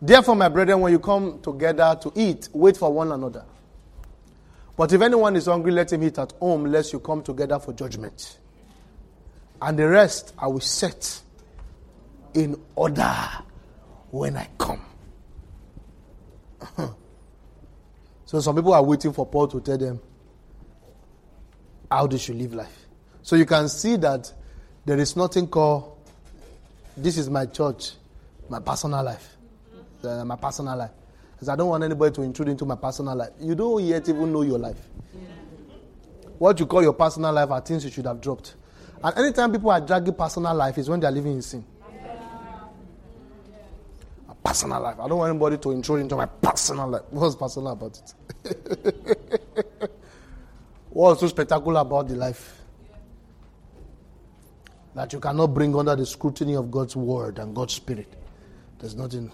[0.02, 3.45] therefore, my brethren, when you come together to eat, wait for one another.
[4.76, 7.74] But if anyone is hungry, let him eat at home, lest you come together for
[7.74, 8.38] judgment.
[9.62, 11.22] And the rest I will set
[12.34, 13.13] in order
[14.12, 14.82] when I come.
[18.26, 20.00] so some people are waiting for Paul to tell them
[21.91, 22.88] how they should live life.
[23.22, 24.32] So you can see that
[24.86, 25.98] there is nothing called
[26.95, 27.91] this is my church
[28.49, 29.38] my personal life.
[30.03, 30.91] Uh, my personal life.
[31.33, 33.29] Because I don't want anybody to intrude into my personal life.
[33.39, 34.79] You don't yet even know your life.
[36.38, 38.55] What you call your personal life are things you should have dropped.
[39.03, 41.63] And anytime people are dragging personal life is when they are living in sin.
[44.27, 44.99] My personal life.
[44.99, 47.03] I don't want anybody to intrude into my personal life.
[47.09, 47.99] What's personal about
[48.45, 49.91] it?
[50.89, 52.55] What's so spectacular about the life?
[54.95, 58.13] That you cannot bring under the scrutiny of God's word and God's spirit.
[58.80, 59.32] There's nothing.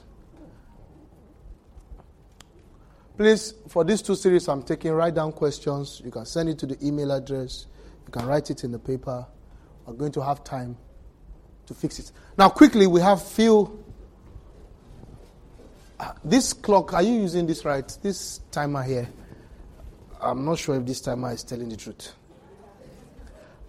[3.18, 6.02] Please, for these two series I'm taking, write down questions.
[6.04, 7.68] You can send it to the email address.
[8.06, 9.26] You can write it in the paper.
[9.86, 10.76] We're going to have time
[11.68, 12.12] to fix it.
[12.38, 13.84] Now, quickly, we have few.
[16.00, 17.88] Uh, this clock, are you using this right?
[18.02, 19.08] This timer here.
[20.20, 22.14] I'm not sure if this timer is telling the truth.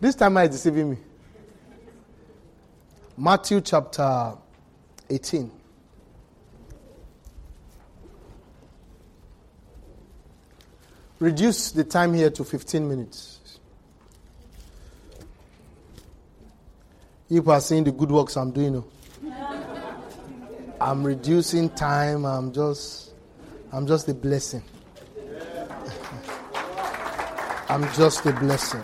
[0.01, 0.97] This timer is deceiving me.
[3.16, 4.35] Matthew chapter
[5.09, 5.51] 18.
[11.19, 13.59] Reduce the time here to 15 minutes.
[17.29, 18.85] You are seeing the good works I'm doing.
[19.25, 20.03] Oh.
[20.81, 22.25] I'm reducing time.
[22.25, 23.12] I'm just,
[23.73, 24.62] I'm just a blessing.
[27.69, 28.83] I'm just a blessing.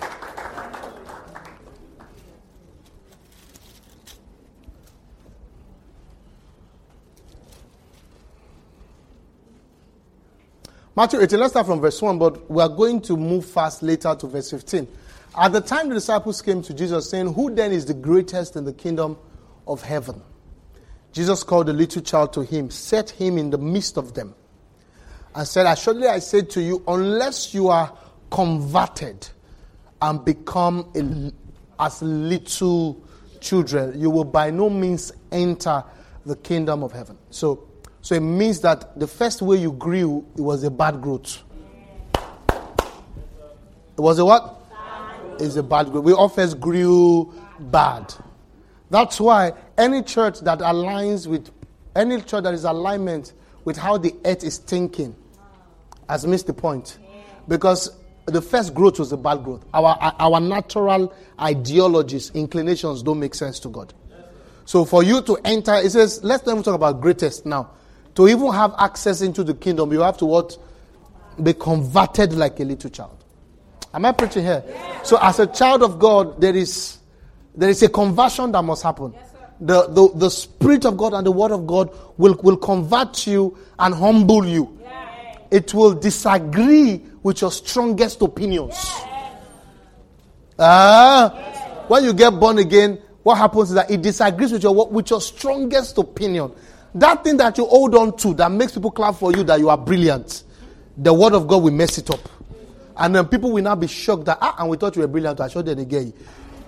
[10.94, 14.14] Matthew 18, let's start from verse 1, but we are going to move fast later
[14.14, 14.86] to verse 15.
[15.38, 18.66] At the time the disciples came to Jesus saying, Who then is the greatest in
[18.66, 19.16] the kingdom
[19.66, 20.20] of heaven?
[21.12, 24.34] Jesus called the little child to him, set him in the midst of them,
[25.34, 27.96] and said, Assuredly I say to you, unless you are
[28.30, 29.26] converted
[30.02, 33.02] and become a, as little
[33.40, 35.84] children, you will by no means enter
[36.26, 37.16] the kingdom of heaven.
[37.30, 37.66] So,
[38.02, 41.42] so it means that the first way you grew, it was a bad growth.
[42.14, 44.58] It was a what?
[45.38, 46.04] Is a bad growth.
[46.04, 48.12] We all first grew bad.
[48.90, 51.50] That's why any church that aligns with
[51.94, 53.32] any church that is alignment
[53.64, 55.14] with how the earth is thinking
[56.08, 56.98] has missed the point.
[57.46, 57.90] Because
[58.26, 59.64] the first growth was a bad growth.
[59.72, 63.94] Our, our natural ideologies, inclinations don't make sense to God.
[64.64, 67.70] So for you to enter, it says, let's not even talk about greatest now.
[68.14, 70.56] To even have access into the kingdom, you have to what?
[71.42, 73.24] Be converted like a little child.
[73.94, 74.62] Am I preaching here?
[75.02, 76.98] So as a child of God, there is
[77.54, 79.12] there is a conversion that must happen.
[79.14, 83.26] Yes, the, the, the Spirit of God and the Word of God will, will convert
[83.26, 84.78] you and humble you.
[84.82, 85.36] Yeah.
[85.50, 88.74] It will disagree with your strongest opinions.
[88.74, 89.38] Yeah.
[90.58, 95.10] Ah, when you get born again, what happens is that it disagrees with your, with
[95.10, 96.52] your strongest opinion.
[96.94, 99.70] That thing that you hold on to that makes people clap for you that you
[99.70, 100.44] are brilliant,
[100.96, 102.20] the Word of God will mess it up.
[102.96, 105.40] And then people will now be shocked that, ah, and we thought you were brilliant.
[105.40, 106.12] I showed them again.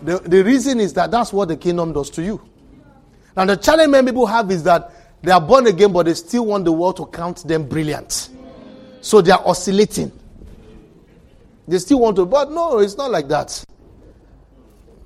[0.03, 2.41] The, the reason is that that's what the kingdom does to you.
[3.37, 4.91] Now, the challenge many people have is that
[5.22, 8.31] they are born again, but they still want the world to count them brilliant.
[9.01, 10.12] So they are oscillating.
[11.68, 13.64] They still want to, but no, it's not like that.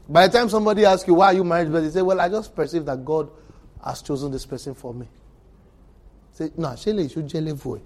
[0.08, 1.70] By the time somebody asks you, why are you married?
[1.72, 3.30] But they say, well, I just perceive that God
[3.84, 5.06] has chosen this person for me.
[6.32, 7.80] Say, no, Shele, you should level.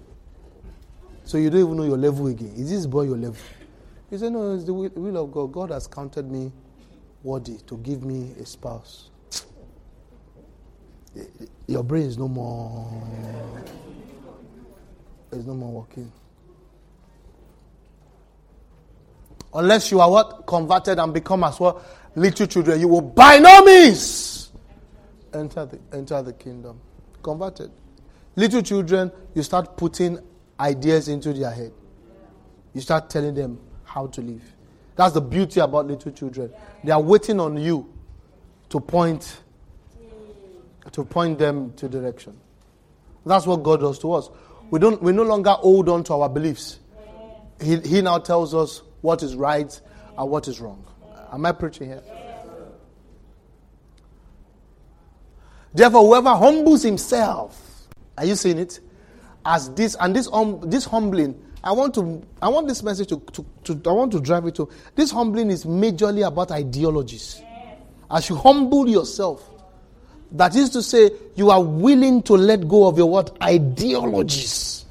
[1.25, 2.53] So you don't even know your level again.
[2.55, 3.41] Is this boy your level?
[4.11, 5.51] You say, no, it's the will of God.
[5.51, 6.51] God has counted me
[7.23, 9.09] worthy to give me a spouse.
[11.67, 13.03] Your brain is no more
[15.31, 16.11] is no more working.
[19.53, 20.45] Unless you are what?
[20.45, 21.83] Converted and become as well
[22.15, 24.32] little children, you will by no means
[25.33, 26.79] enter the enter the kingdom.
[27.21, 27.71] Converted.
[28.35, 30.19] Little children, you start putting
[30.59, 31.71] ideas into their head.
[32.73, 34.41] You start telling them how to live.
[34.95, 36.51] That's the beauty about little children.
[36.83, 37.91] They are waiting on you
[38.69, 39.41] to point
[40.91, 42.37] to point them to direction.
[43.25, 44.29] That's what God does to us.
[44.69, 46.79] We don't we no longer hold on to our beliefs.
[47.61, 49.79] He, he now tells us what is right
[50.17, 50.83] and what is wrong.
[51.31, 52.01] Am I preaching here?
[55.73, 58.79] Therefore, whoever humbles himself, are you seeing it?
[59.45, 63.19] As this and this um, this humbling I want to I want this message to,
[63.31, 67.41] to, to, I want to drive it to this humbling is majorly about ideologies.
[68.11, 69.49] As you humble yourself,
[70.33, 73.35] that is to say, you are willing to let go of your what?
[73.41, 74.85] Ideologies.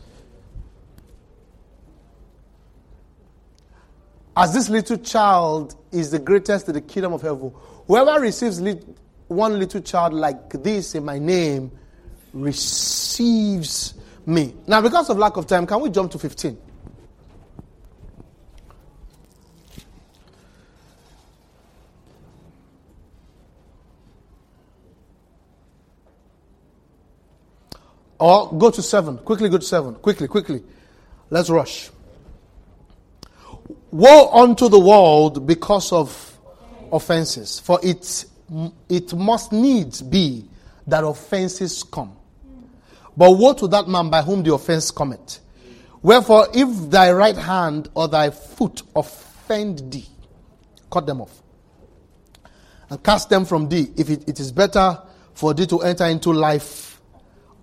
[4.34, 7.52] As this little child is the greatest in the kingdom of heaven,
[7.86, 8.60] whoever receives
[9.32, 11.70] one little child like this in my name
[12.32, 13.94] receives
[14.26, 14.54] me.
[14.66, 16.56] Now, because of lack of time, can we jump to 15?
[28.18, 29.18] Or go to 7.
[29.18, 29.96] Quickly go to 7.
[29.96, 30.62] Quickly, quickly.
[31.28, 31.90] Let's rush.
[33.90, 36.38] Woe unto the world because of
[36.92, 38.24] offenses, for it,
[38.88, 40.48] it must needs be
[40.86, 42.16] that offenses come.
[43.16, 45.40] But woe to that man by whom the offense cometh.
[46.02, 50.06] Wherefore, if thy right hand or thy foot offend thee,
[50.90, 51.42] cut them off
[52.92, 53.90] and cast them from thee.
[53.96, 55.00] If it, it is better
[55.32, 57.00] for thee to enter into life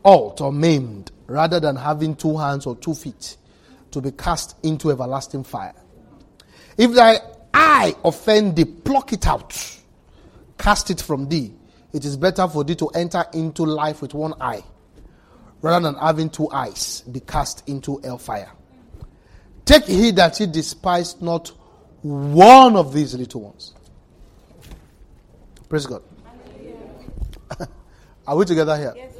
[0.03, 3.37] halt or maimed, rather than having two hands or two feet
[3.91, 5.75] to be cast into everlasting fire.
[6.77, 7.19] If thy
[7.53, 9.53] eye offend thee, pluck it out,
[10.59, 11.53] cast it from thee.
[11.91, 14.63] It is better for thee to enter into life with one eye
[15.61, 18.51] rather than having two eyes be cast into hellfire.
[19.65, 21.51] Take heed that ye despise not
[22.01, 23.73] one of these little ones.
[25.67, 26.01] Praise God.
[28.27, 28.93] Are we together here?
[28.95, 29.15] Yes,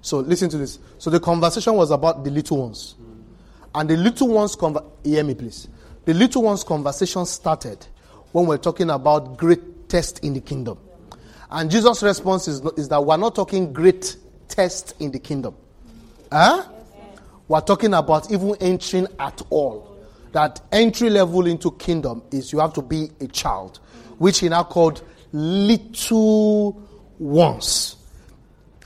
[0.00, 0.78] so listen to this.
[0.98, 2.96] So the conversation was about the little ones.
[3.74, 5.68] And the little ones, conver- hear me please.
[6.04, 7.86] The little ones conversation started
[8.32, 10.78] when we're talking about great test in the kingdom.
[11.50, 14.16] And Jesus' response is, is that we're not talking great
[14.48, 15.54] test in the kingdom.
[16.32, 16.66] Huh?
[17.46, 19.98] We're talking about even entering at all.
[20.32, 23.80] That entry level into kingdom is you have to be a child,
[24.16, 26.82] which he now called little
[27.18, 27.96] ones.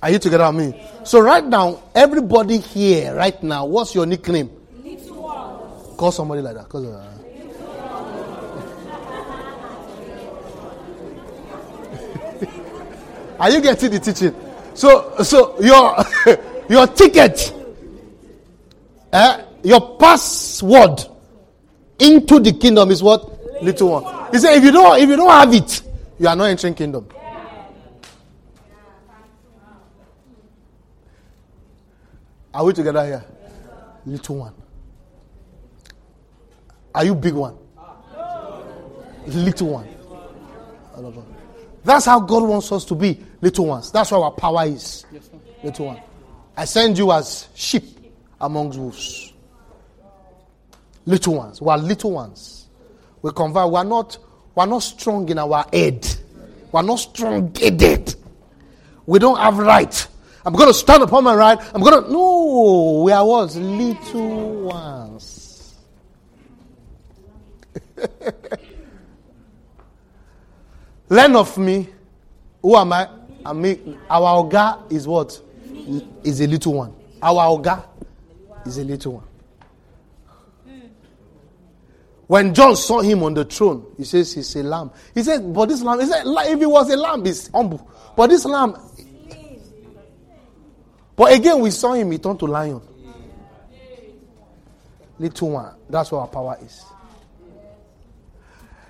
[0.02, 0.88] Are you together with me?
[1.04, 4.50] So right now, everybody here, right now, what's your nickname?
[4.82, 5.96] Little ones.
[5.96, 6.68] Call somebody like that.
[6.68, 7.15] Call uh,
[13.39, 14.34] Are you getting the teaching?
[14.74, 15.97] So, so your
[16.68, 17.53] your ticket,
[19.12, 21.01] eh, your password
[21.99, 24.30] into the kingdom is what little one.
[24.32, 25.82] He said, if you don't, if you don't have it,
[26.18, 27.09] you are not entering kingdom.
[32.53, 33.24] Are we together here?
[34.07, 34.55] Little one.
[36.95, 37.59] Are you big one?
[39.26, 39.87] Little one.
[41.84, 43.91] That's how God wants us to be, little ones.
[43.93, 45.05] That's where our power is.
[45.12, 45.30] Yes,
[45.62, 46.01] little one.
[46.57, 47.84] I send you as sheep
[48.41, 49.32] amongst wolves.
[51.05, 51.61] Little ones.
[51.61, 52.66] We are little ones.
[53.22, 53.70] We convert.
[53.70, 54.18] We are not,
[54.55, 56.07] we are not strong in our head.
[56.72, 58.14] We are not strong headed.
[59.05, 60.09] We don't have right.
[60.45, 61.59] I'm going to stand upon my right.
[61.74, 62.11] I'm going to.
[62.11, 63.55] No, we are what?
[63.55, 65.74] Little ones.
[71.09, 71.89] Learn of me.
[72.62, 73.09] Who am I?
[73.53, 75.40] Mean, our Oga is what?
[76.24, 76.94] Is a little one.
[77.22, 77.84] Our Oga
[78.66, 79.24] is a little one.
[82.26, 84.90] When John saw him on the throne, he says he's a lamb.
[85.14, 87.88] He said, but this lamb, he said, if he was a lamb, he's humble.
[88.16, 88.76] But this lamb,
[91.14, 92.80] but again, we saw him, he turned to lion.
[95.18, 95.74] Little one.
[95.88, 96.84] That's what our power is.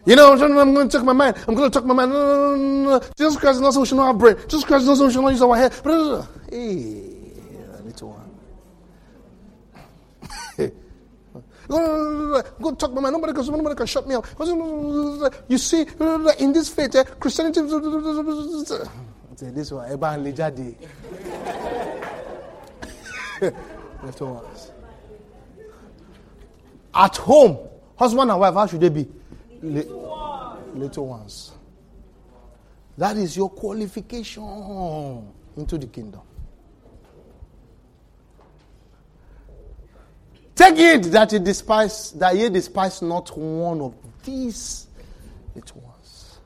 [0.07, 1.37] You know, I'm going to take my mind.
[1.49, 2.13] I'm going to take my mind.
[2.13, 3.01] No, no, no, no.
[3.19, 4.37] Jesus Christ is not so we should not have brain.
[4.49, 5.73] Jesus Christ is not so we should not use our head.
[6.49, 7.33] Hey,
[7.85, 8.27] little one.
[11.69, 13.15] Go talk my mind.
[13.15, 14.25] Nobody can, nobody can shut me up.
[15.49, 15.85] You see,
[16.39, 17.63] in this faith, eh, Christianity.
[17.63, 17.73] This
[19.73, 20.77] one, Eba and Lijadi.
[26.95, 27.59] At home,
[27.97, 29.09] husband and wife, how should they be?
[29.63, 31.53] Little, little ones.
[32.99, 36.23] That is your qualification into the kingdom.
[40.55, 43.95] Take it that you despise that ye despise not one of
[44.25, 44.87] these
[45.55, 46.39] little ones.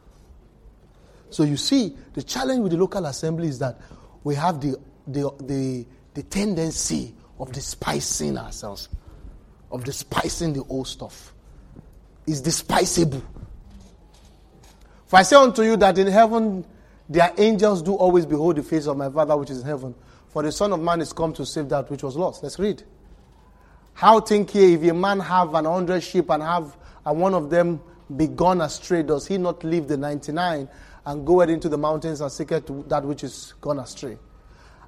[1.30, 3.80] So you see, the challenge with the local assembly is that
[4.24, 8.88] we have the the the, the tendency of despising ourselves,
[9.70, 11.32] of despising the old stuff
[12.30, 13.22] is despisable.
[15.06, 16.64] For I say unto you that in heaven
[17.08, 19.94] their angels do always behold the face of my Father which is in heaven.
[20.28, 22.44] For the Son of Man is come to save that which was lost.
[22.44, 22.84] Let's read.
[23.94, 27.50] How think ye if a man have an hundred sheep and have and one of
[27.50, 27.80] them
[28.16, 30.68] be gone astray, does he not leave the ninety nine
[31.04, 34.16] and go into the mountains and seek that which is gone astray?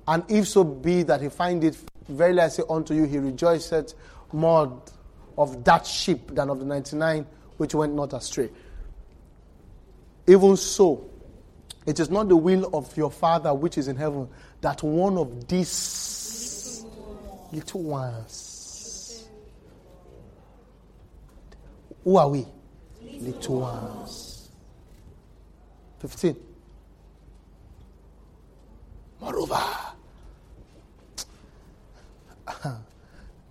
[0.06, 1.76] And if so be that he find it,
[2.08, 3.94] verily I say unto you, he rejoiceth
[4.32, 4.82] more
[5.38, 7.26] of that sheep than of the 99
[7.56, 8.50] which went not astray.
[10.26, 11.08] Even so,
[11.86, 14.28] it is not the will of your Father which is in heaven
[14.60, 16.84] that one of these
[17.52, 19.28] little ones.
[22.04, 22.46] Who are we?
[23.20, 24.50] Little ones.
[26.00, 26.36] 15.
[29.20, 29.60] Moreover,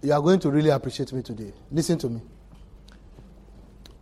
[0.01, 1.53] You are going to really appreciate me today.
[1.71, 2.21] Listen to me.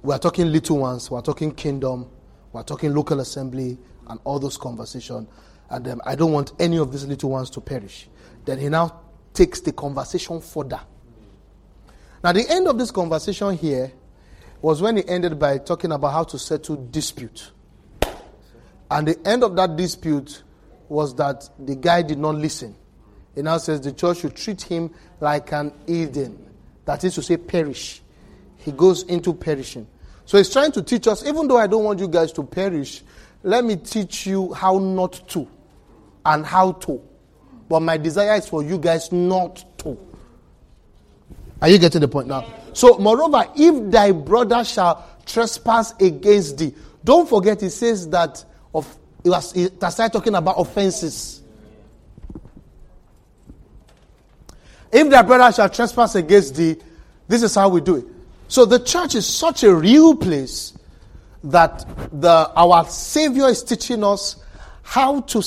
[0.02, 2.10] We are talking little ones, we are talking kingdom,
[2.54, 3.78] we are talking local assembly,
[4.08, 5.28] and all those conversations.
[5.70, 8.08] And um, I don't want any of these little ones to perish.
[8.46, 9.02] Then he now
[9.34, 10.80] takes the conversation further.
[12.24, 13.92] Now, the end of this conversation here
[14.62, 17.52] was when he ended by talking about how to settle dispute.
[18.90, 20.44] And the end of that dispute
[20.88, 22.76] was that the guy did not listen.
[23.36, 26.46] He now says the church should treat him like an heathen.
[26.86, 28.02] That is to say, perish.
[28.58, 29.88] He goes into perishing.
[30.26, 33.02] So he's trying to teach us, even though I don't want you guys to perish,
[33.44, 35.48] let me teach you how not to
[36.26, 37.02] and how to.
[37.68, 39.98] But my desire is for you guys not to.
[41.62, 42.46] Are you getting the point now?
[42.74, 46.74] So, moreover, if thy brother shall trespass against thee,
[47.04, 51.42] don't forget, he says that of he was started talking about offenses.
[54.92, 56.78] If thy brother shall trespass against thee,
[57.28, 58.06] this is how we do it.
[58.48, 60.74] So the church is such a real place
[61.44, 64.44] that the, our Savior is teaching us
[64.82, 65.44] how to,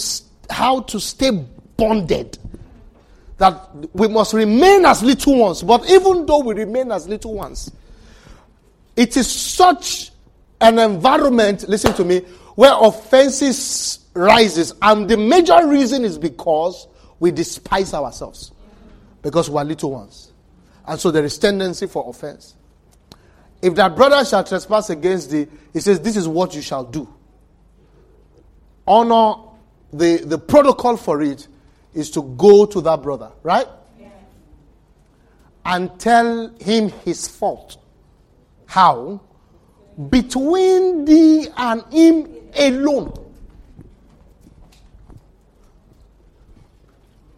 [0.48, 1.30] how to stay
[1.76, 2.38] bonded.
[3.42, 5.64] that we must remain as little ones.
[5.64, 7.72] But even though we remain as little ones,
[8.94, 10.12] it is such
[10.60, 12.20] an environment, listen to me,
[12.54, 14.74] where offenses rises.
[14.80, 16.86] And the major reason is because
[17.18, 18.52] we despise ourselves.
[19.22, 20.32] Because we are little ones.
[20.86, 22.56] And so there is tendency for offense.
[23.62, 27.08] If that brother shall trespass against thee, he says, This is what you shall do.
[28.86, 29.34] Honor
[29.92, 31.46] the, the protocol for it
[31.94, 33.66] is to go to that brother, right?
[35.64, 37.76] And tell him his fault.
[38.66, 39.20] How?
[40.08, 42.26] Between thee and him
[42.58, 43.12] alone.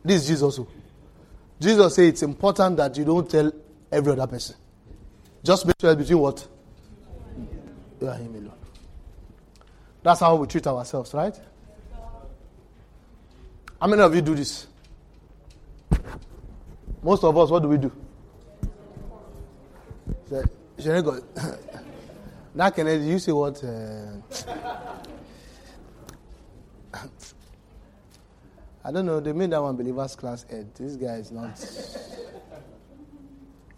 [0.02, 0.60] This is Jesus.
[1.60, 3.52] Jesus said it's important that you don't tell
[3.90, 4.56] every other person.
[5.42, 6.46] Just make sure between what?
[8.00, 8.58] You and him alone.
[10.02, 11.38] That's how we treat ourselves, right?
[13.80, 14.66] How many of you do this?
[17.02, 17.92] Most of us, what do we do?
[22.56, 23.62] That can you see what?
[23.64, 24.12] Uh,
[28.84, 29.18] I don't know.
[29.18, 30.74] They made that one believers class head.
[30.74, 31.58] This guy is not.
[31.58, 31.64] He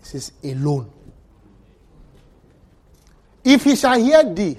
[0.03, 0.91] says alone.
[3.45, 4.59] If he shall hear thee,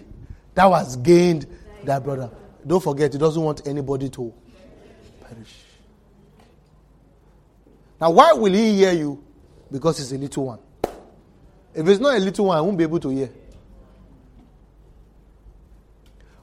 [0.53, 1.45] that was gained
[1.83, 2.31] that brother.
[2.65, 4.33] Don't forget, he doesn't want anybody to
[5.21, 5.55] perish.
[7.99, 9.21] Now, why will he hear you?
[9.69, 10.59] Because he's a little one.
[11.73, 13.29] If it's not a little one, I won't be able to hear.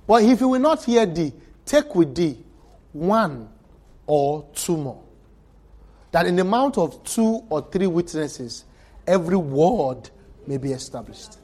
[0.06, 1.32] But if he will not hear thee,
[1.64, 2.38] take with thee
[2.92, 3.48] one
[4.06, 5.02] or two more.
[6.12, 8.64] That in the amount of two or three witnesses,
[9.06, 10.10] every word
[10.46, 11.38] may be established.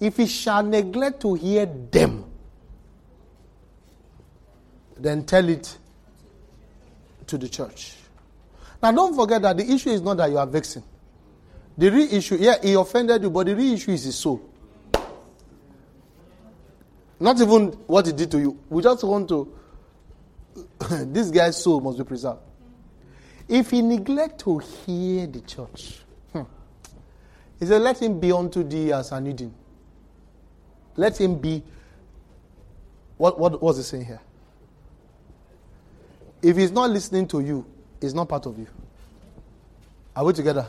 [0.00, 2.24] If he shall neglect to hear them,
[4.96, 5.76] then tell it
[7.26, 7.94] to the church.
[8.82, 10.84] Now, don't forget that the issue is not that you are vexing.
[11.76, 14.40] The real issue, yeah, he offended you, but the real issue is his soul.
[17.20, 18.58] Not even what he did to you.
[18.68, 19.52] We just want to.
[20.90, 22.40] this guy's soul must be preserved.
[23.48, 26.00] If he neglect to hear the church,
[26.32, 26.42] hmm,
[27.58, 29.54] he said, Let him be unto thee as an heathen.
[30.96, 31.62] Let him be.
[33.16, 34.20] What, what was he saying here?
[36.42, 37.66] If he's not listening to you,
[38.00, 38.66] he's not part of you.
[40.14, 40.66] Are we together?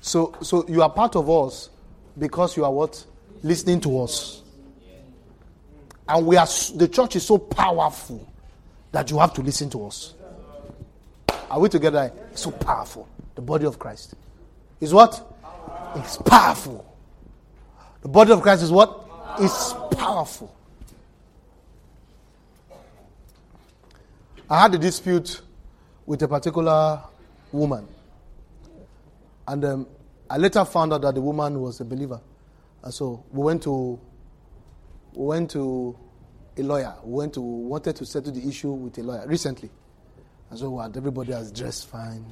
[0.00, 1.70] So, so you are part of us
[2.18, 3.04] because you are what?
[3.42, 4.43] Listening to us.
[6.08, 8.30] And we are the church is so powerful
[8.92, 10.14] that you have to listen to us.
[11.50, 12.12] Are we together?
[12.32, 13.08] It's so powerful.
[13.34, 14.14] The body of Christ.
[14.80, 15.24] Is what?
[15.96, 16.84] It's powerful.
[18.02, 19.04] The body of Christ is what?
[19.38, 20.54] It's powerful.
[24.48, 25.40] I had a dispute
[26.06, 27.02] with a particular
[27.50, 27.88] woman.
[29.48, 29.86] And um,
[30.28, 32.20] I later found out that the woman was a believer.
[32.82, 33.98] And so we went to
[35.14, 35.96] we went to
[36.56, 36.94] a lawyer.
[37.04, 39.70] We went to wanted to settle the issue with a lawyer recently.
[40.50, 42.24] And so what everybody has dressed fine.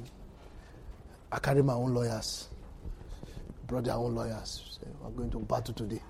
[1.31, 2.47] I carry my own lawyers.
[3.67, 4.79] Brought their own lawyers.
[4.79, 6.01] So we're going to battle today.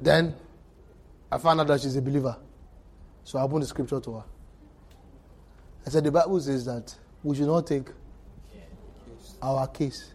[0.00, 0.34] Then
[1.30, 2.36] I found out that she's a believer.
[3.24, 4.24] So I opened the scripture to her.
[5.86, 7.88] I said the Bible says that we should not take
[9.42, 10.12] our case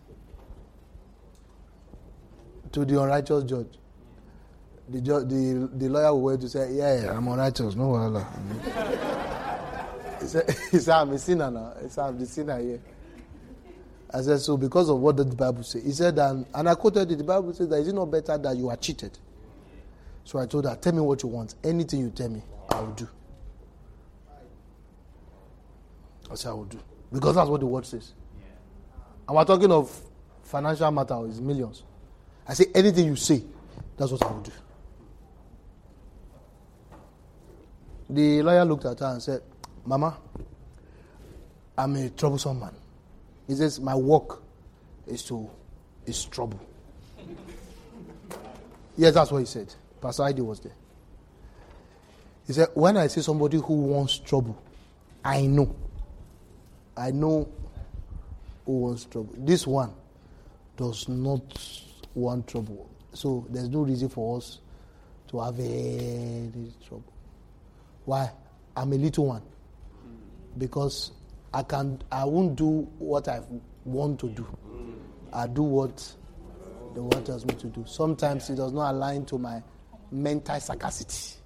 [2.71, 3.77] to the unrighteous judge.
[4.89, 8.25] The, the, the lawyer will wait to say, Yeah, yeah I'm unrighteous, no wahala.
[10.19, 11.73] he, said, he said, I'm a sinner now.
[11.81, 12.81] He said, I'm the sinner here.
[14.13, 15.81] I said, So because of what did the Bible say?
[15.81, 18.37] He said, and, and I quoted it, the Bible says that is it not better
[18.37, 19.17] that you are cheated?
[20.25, 21.55] So I told her, Tell me what you want.
[21.63, 23.07] Anything you tell me, I will do.
[26.29, 26.79] I said, I will do.
[27.11, 28.13] Because that's what the word says.
[29.27, 29.89] And we're talking of
[30.43, 31.83] financial matter, it's millions.
[32.47, 33.43] I say, anything you say,
[33.97, 34.51] that's what I will do.
[38.13, 39.41] The lawyer looked at her and said,
[39.85, 40.15] Mama,
[41.75, 42.75] I'm a troublesome man.
[43.47, 44.43] He says, My work
[45.07, 45.49] is to
[46.05, 46.59] is trouble.
[48.97, 49.73] yes, that's what he said.
[49.99, 50.73] Pastor Heidi was there.
[52.45, 54.61] He said, When I see somebody who wants trouble,
[55.25, 55.75] I know.
[56.95, 57.49] I know
[58.63, 59.33] who wants trouble.
[59.37, 59.91] This one
[60.77, 61.41] does not
[62.13, 62.87] want trouble.
[63.13, 64.59] So there's no reason for us
[65.29, 67.12] to have any trouble.
[68.05, 68.31] Why?
[68.75, 69.41] I'm a little one.
[70.57, 71.11] Because
[71.53, 73.41] I can I won't do what I
[73.85, 74.45] want to do.
[75.31, 76.13] I do what
[76.93, 77.83] the world tells me to do.
[77.87, 79.61] Sometimes it does not align to my
[80.11, 81.37] mental sagacity.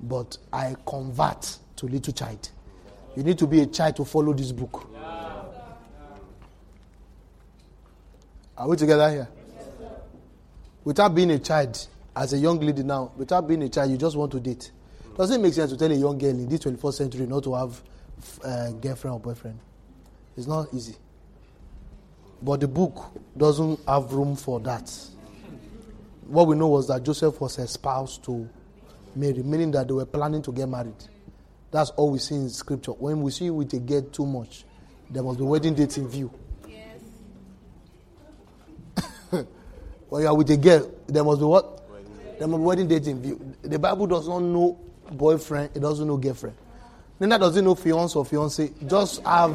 [0.00, 2.48] But I convert to little child.
[3.16, 4.88] You need to be a child to follow this book.
[8.56, 9.28] Are we together here?
[10.84, 14.16] Without being a child, as a young lady now, without being a child, you just
[14.16, 14.70] want to date.
[15.16, 17.54] Does it make sense to tell a young girl in this 21st century not to
[17.54, 17.82] have
[18.44, 19.58] a uh, girlfriend or boyfriend?
[20.36, 20.96] It's not easy.
[22.40, 24.90] But the book doesn't have room for that.
[26.26, 28.48] What we know was that Joseph was espoused to
[29.14, 30.94] Mary, meaning that they were planning to get married.
[31.70, 32.92] That's all we see in scripture.
[32.92, 34.64] When we see with a girl too much,
[35.10, 36.30] there must be wedding date in view.
[36.68, 37.00] Yes.
[40.08, 41.81] when you are with a girl, there must be what?
[42.38, 43.54] Be wedding date in view.
[43.62, 44.78] The Bible does not know
[45.10, 46.56] boyfriend, it doesn't know girlfriend.
[47.20, 48.70] Neither doesn't know fiance or fiance.
[48.86, 49.54] Just have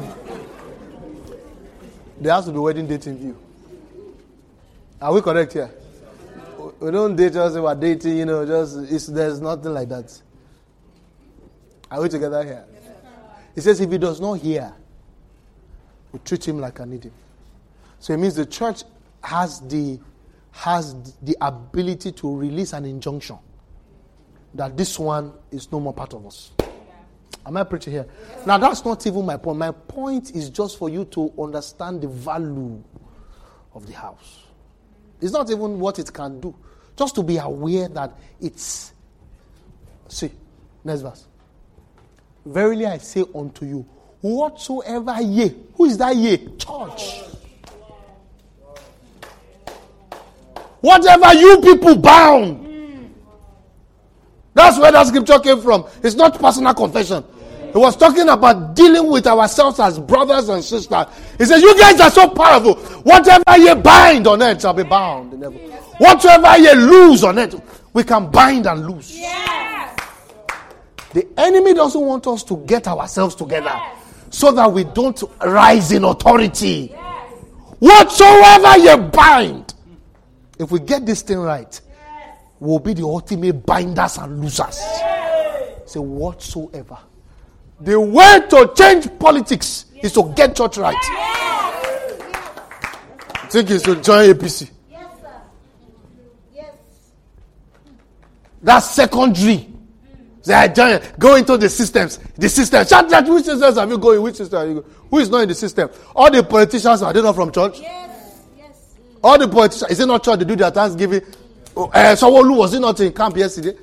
[2.20, 3.38] there has to be wedding date in view.
[5.00, 5.70] Are we correct here?
[6.80, 10.20] We don't date just we're dating, you know, just there's nothing like that.
[11.90, 12.64] Are we together here?
[13.54, 14.72] He says if he does not hear,
[16.12, 17.14] we treat him like an idiot.
[18.00, 18.82] So it means the church
[19.22, 19.98] has the
[20.58, 20.92] has
[21.22, 23.38] the ability to release an injunction
[24.54, 26.50] that this one is no more part of us.
[27.46, 28.06] Am I preaching here?
[28.44, 29.56] Now, that's not even my point.
[29.56, 32.82] My point is just for you to understand the value
[33.72, 34.46] of the house.
[35.20, 36.52] It's not even what it can do,
[36.96, 38.92] just to be aware that it's.
[40.08, 40.32] See,
[40.82, 41.24] next verse.
[42.44, 43.86] Verily I say unto you,
[44.22, 46.48] whatsoever ye, who is that ye?
[46.58, 47.22] Church.
[50.80, 52.66] Whatever you people bound.
[54.54, 55.86] That's where that scripture came from.
[56.02, 57.24] It's not personal confession.
[57.72, 61.06] He was talking about dealing with ourselves as brothers and sisters.
[61.36, 62.74] He said, You guys are so powerful.
[63.02, 65.58] Whatever you bind on earth shall be bound in heaven.
[65.98, 69.16] Whatever you lose on earth, we can bind and lose.
[69.18, 69.98] Yes.
[71.12, 73.96] The enemy doesn't want us to get ourselves together yes.
[74.30, 76.88] so that we don't rise in authority.
[76.90, 77.32] Yes.
[77.80, 79.74] Whatsoever you bind,
[80.58, 81.80] if we get this thing right,
[82.60, 84.80] we'll be the ultimate binders and losers.
[85.86, 86.98] Say, whatsoever.
[87.80, 90.96] The way to change politics is to get church right.
[91.02, 91.44] Yes.
[93.50, 94.70] Think it's to join APC.
[94.90, 95.40] Yes, sir.
[96.54, 96.74] Yes.
[98.62, 99.68] That's secondary.
[100.44, 102.18] They are go into the systems.
[102.36, 102.86] The system.
[102.86, 104.22] Shout which systems have you going?
[104.22, 104.86] Which system are you going?
[105.10, 105.90] Who is not in the system?
[106.16, 107.80] All the politicians are they not from church?
[107.80, 108.07] Yes.
[109.22, 110.38] All the politicians is it not church?
[110.38, 111.22] They do their Thanksgiving.
[111.76, 113.76] Oh, uh, Sanwo-Olu was it not in camp yesterday?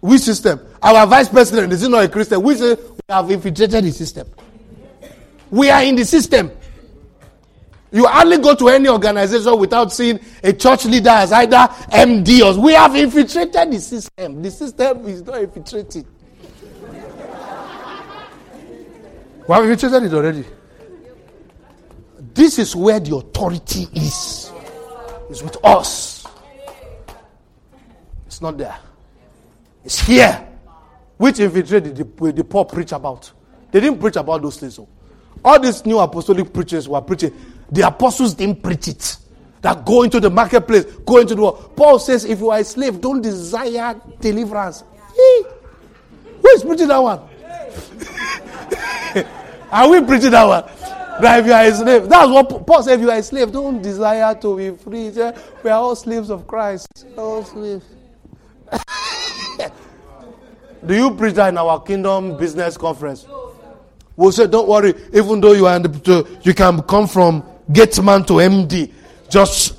[0.00, 0.60] Which system?
[0.82, 2.42] Our vice president is not a Christian.
[2.42, 4.28] We say we have infiltrated the system.
[5.50, 6.50] We are in the system.
[7.92, 12.60] You hardly go to any organization without seeing a church leader as either MD or
[12.60, 14.42] we have infiltrated the system.
[14.42, 16.06] The system is not infiltrated.
[19.48, 20.44] we have infiltrated it already.
[22.36, 24.52] This is where the authority is.
[25.30, 26.26] It's with us.
[28.26, 28.76] It's not there.
[29.82, 30.46] It's here.
[31.16, 33.32] Which infiltrated the, the Paul preach about.
[33.72, 34.74] They didn't preach about those things.
[34.74, 34.86] So.
[35.42, 37.34] All these new apostolic preachers were preaching.
[37.72, 39.16] The apostles didn't preach it.
[39.62, 41.74] That go into the marketplace, go into the world.
[41.74, 44.84] Paul says, if you are a slave, don't desire deliverance.
[45.16, 47.18] Who is preaching that one?
[49.72, 50.64] are we preaching that one?
[51.20, 52.94] That if you are a slave, that's what Paul said.
[52.94, 55.10] If you are a slave, don't desire to be free.
[55.10, 57.06] We are all slaves of Christ.
[57.16, 57.84] All slaves.
[60.86, 63.26] Do you preach that in our kingdom business conference?
[64.14, 68.24] We'll say, don't worry, even though you are the, you can come from gate man
[68.24, 68.92] to MD.
[69.28, 69.76] Just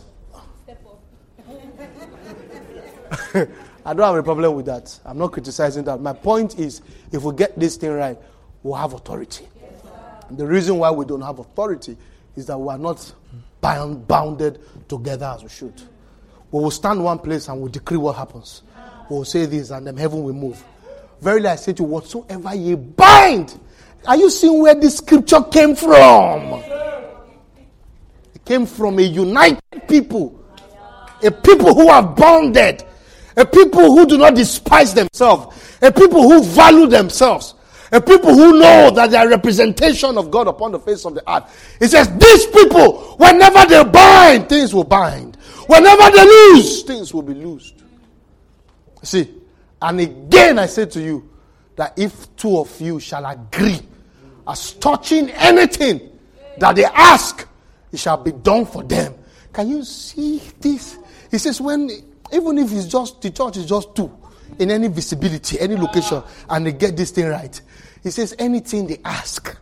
[3.34, 5.00] I don't have a problem with that.
[5.06, 6.02] I'm not criticizing that.
[6.02, 6.82] My point is,
[7.12, 8.18] if we get this thing right,
[8.62, 9.48] we'll have authority.
[10.32, 11.98] The reason why we don't have authority
[12.36, 13.14] is that we are not
[13.62, 15.74] bound, bounded together as we should.
[16.52, 18.64] We will stand one place and we'll decree what happens.
[19.10, 20.64] We'll say this and then heaven will move.
[21.22, 23.60] Verily I say to you, whatsoever ye bind.
[24.06, 26.62] Are you seeing where this scripture came from?
[28.36, 30.40] It came from a united people.
[31.24, 32.84] A people who are bonded.
[33.36, 35.78] A people who do not despise themselves.
[35.82, 37.56] A people who value themselves.
[37.92, 41.32] A people who know that they are representation of God upon the face of the
[41.32, 41.78] earth.
[41.80, 45.38] It says, these people, whenever they bind, things will bind.
[45.68, 47.76] Whenever they lose, things will be loosed.
[49.04, 49.34] See,
[49.82, 51.30] and again, I say to you
[51.76, 53.80] that if two of you shall agree
[54.48, 56.20] as touching anything
[56.58, 57.48] that they ask,
[57.92, 59.14] it shall be done for them.
[59.54, 60.98] Can you see this?
[61.32, 61.90] He says, when
[62.34, 64.12] even if it's just the church is just two,
[64.60, 67.62] in any visibility, any location, and they get this thing right.
[68.08, 69.54] He says, anything they ask,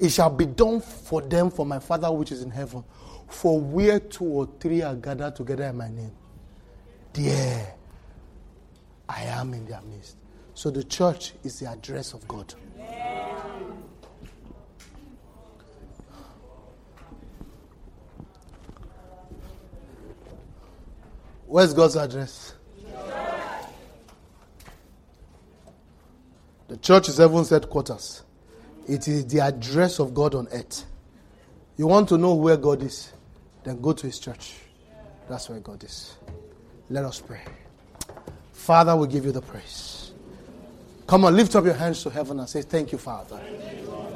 [0.00, 2.82] it shall be done for them for my Father which is in heaven.
[3.28, 6.10] For where two or three are gathered together in my name,
[7.12, 7.72] there
[9.08, 10.16] I am in their midst.
[10.54, 12.52] So the church is the address of God.
[21.46, 22.55] Where's God's address?
[26.68, 28.22] The church is heaven's headquarters.
[28.88, 30.84] It is the address of God on earth.
[31.76, 33.12] You want to know where God is?
[33.64, 34.54] Then go to his church.
[35.28, 36.16] That's where God is.
[36.88, 37.42] Let us pray.
[38.52, 40.12] Father, we give you the praise.
[41.06, 43.40] Come on, lift up your hands to heaven and say, Thank you, Father.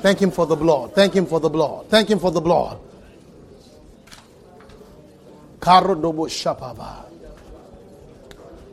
[0.01, 0.95] Thank Him for the blood.
[0.95, 1.89] Thank Him for the blood.
[1.89, 2.81] Thank Him for the blood.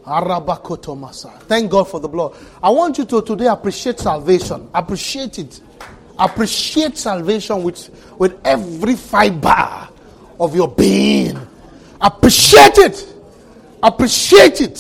[0.08, 2.36] Thank God for the blood.
[2.64, 4.70] I want you to today appreciate salvation.
[4.74, 5.60] Appreciate it.
[6.18, 9.90] Appreciate salvation with, with every fiber
[10.40, 11.38] of your being.
[12.00, 13.14] Appreciate it.
[13.84, 14.78] Appreciate it.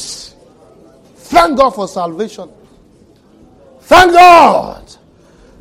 [1.16, 2.50] Thank God for salvation.
[3.82, 4.96] Thank God.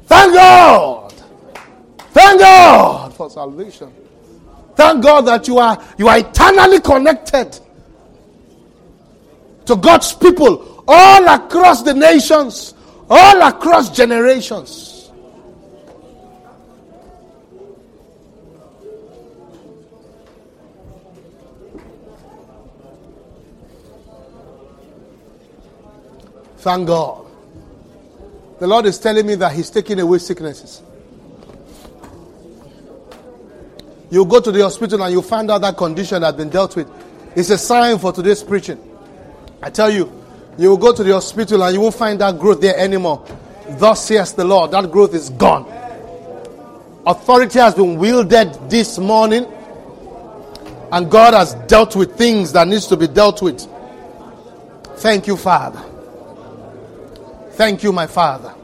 [0.05, 1.13] Thank God.
[1.99, 3.93] Thank God for salvation.
[4.77, 7.59] Thank God that you are you are eternally connected
[9.67, 12.75] to God's people all across the nations,
[13.11, 15.11] all across generations.
[26.59, 27.27] Thank God.
[28.59, 30.83] The Lord is telling me that He's taking away sicknesses.
[34.11, 36.89] You go to the hospital and you find out that condition has been dealt with.
[37.37, 38.86] It's a sign for today's preaching.
[39.67, 40.13] I tell you,
[40.59, 43.27] you will go to the hospital and you won't find that growth there anymore.
[43.71, 45.67] Thus says the Lord, that growth is gone.
[47.05, 49.45] Authority has been wielded this morning,
[50.93, 53.67] and God has dealt with things that needs to be dealt with.
[54.99, 55.83] Thank you, Father.
[57.55, 58.55] Thank you, my Father.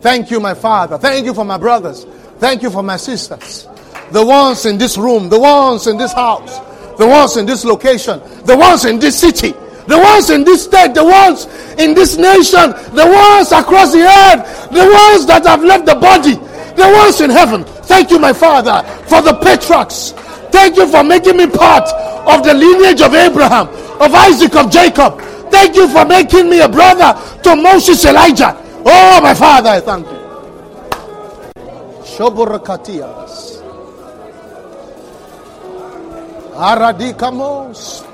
[0.00, 0.96] Thank you, my Father.
[0.96, 2.06] Thank you for my brothers.
[2.38, 3.68] Thank you for my sisters.
[4.12, 6.58] The ones in this room, the ones in this house,
[6.96, 9.52] the ones in this location, the ones in this city,
[9.86, 11.46] the ones in this state, the ones
[11.78, 16.34] in this nation, the ones across the earth, the ones that have left the body,
[16.74, 17.64] the ones in heaven.
[17.84, 20.12] Thank you, my Father, for the patriarchs.
[20.50, 21.88] Thank you for making me part
[22.28, 23.68] of the lineage of Abraham,
[24.00, 25.20] of Isaac, of Jacob.
[25.50, 28.56] Thank you for making me a brother to Moses, Elijah.
[28.86, 30.24] Oh, my Father, I thank you.
[32.04, 33.53] Shoborakatias.
[36.56, 38.04] Aradikamos.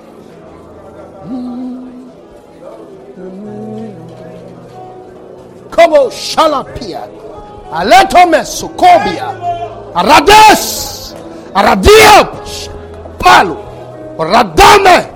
[5.70, 7.03] Como shalapia.
[7.72, 9.28] Aletome sukobia.
[9.95, 11.14] Arades.
[11.55, 12.30] Aradia.
[13.18, 13.57] Palu.
[14.18, 15.11] Radame.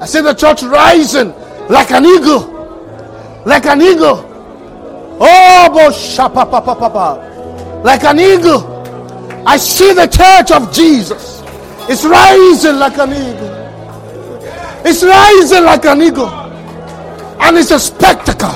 [0.00, 1.32] I see the church rising
[1.68, 2.48] like an eagle.
[3.44, 4.26] Like an eagle.
[5.20, 7.84] Oh, bo shapapapapa.
[7.84, 9.42] Like an eagle.
[9.46, 11.39] I see the church of Jesus.
[11.88, 13.60] It's rising like an eagle.
[14.84, 16.28] It's rising like an eagle.
[17.40, 18.48] And it's a spectacle.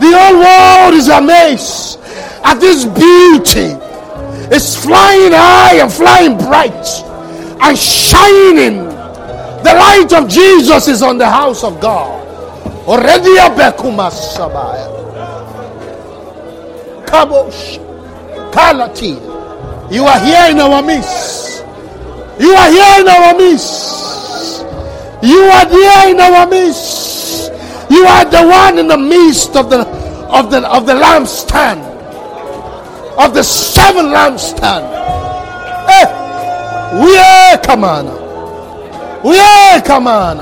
[0.00, 2.00] The whole world is amazed
[2.44, 3.76] at this beauty.
[4.54, 6.86] It's flying high and flying bright
[7.62, 8.84] and shining.
[9.62, 12.20] The light of Jesus is on the house of God.
[12.86, 14.90] Already a Sabaya.
[17.06, 17.78] Kabosh.
[18.52, 19.14] Kalati.
[19.92, 21.51] You are here in our midst.
[22.42, 24.62] You are here in our midst.
[25.22, 27.52] You are here in our midst.
[27.88, 29.86] You are the one in the midst of the
[30.26, 31.78] of the of the lampstand.
[33.16, 34.82] Of the seven lampstand.
[35.86, 36.06] Eh, hey,
[37.04, 38.06] we are on.
[39.22, 40.38] We are on.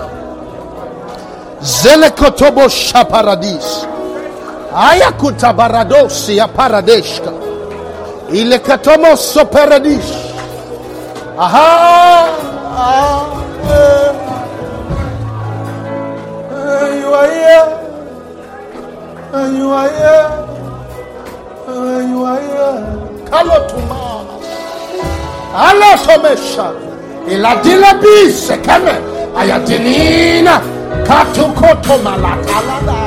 [1.61, 3.84] Zelekotobo shaparadis.
[4.72, 7.30] Ayakuta baradosi ya paradeshka.
[8.32, 10.30] Ile katomo so paradish.
[11.41, 12.28] Aha.
[12.76, 13.24] Ah,
[13.64, 14.12] eh.
[16.53, 17.66] Eh, you are here.
[19.32, 20.28] Eh, you are here.
[21.64, 22.76] Eh, you are here.
[23.32, 24.45] Kalo tumas.
[25.57, 26.68] Alo tomesha.
[27.24, 29.01] Iladila bise keme.
[29.32, 30.61] Ayatinina.
[31.09, 33.01] Katukoto malatalada.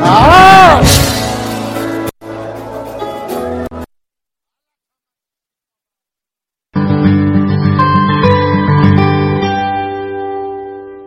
[0.00, 0.80] Ah.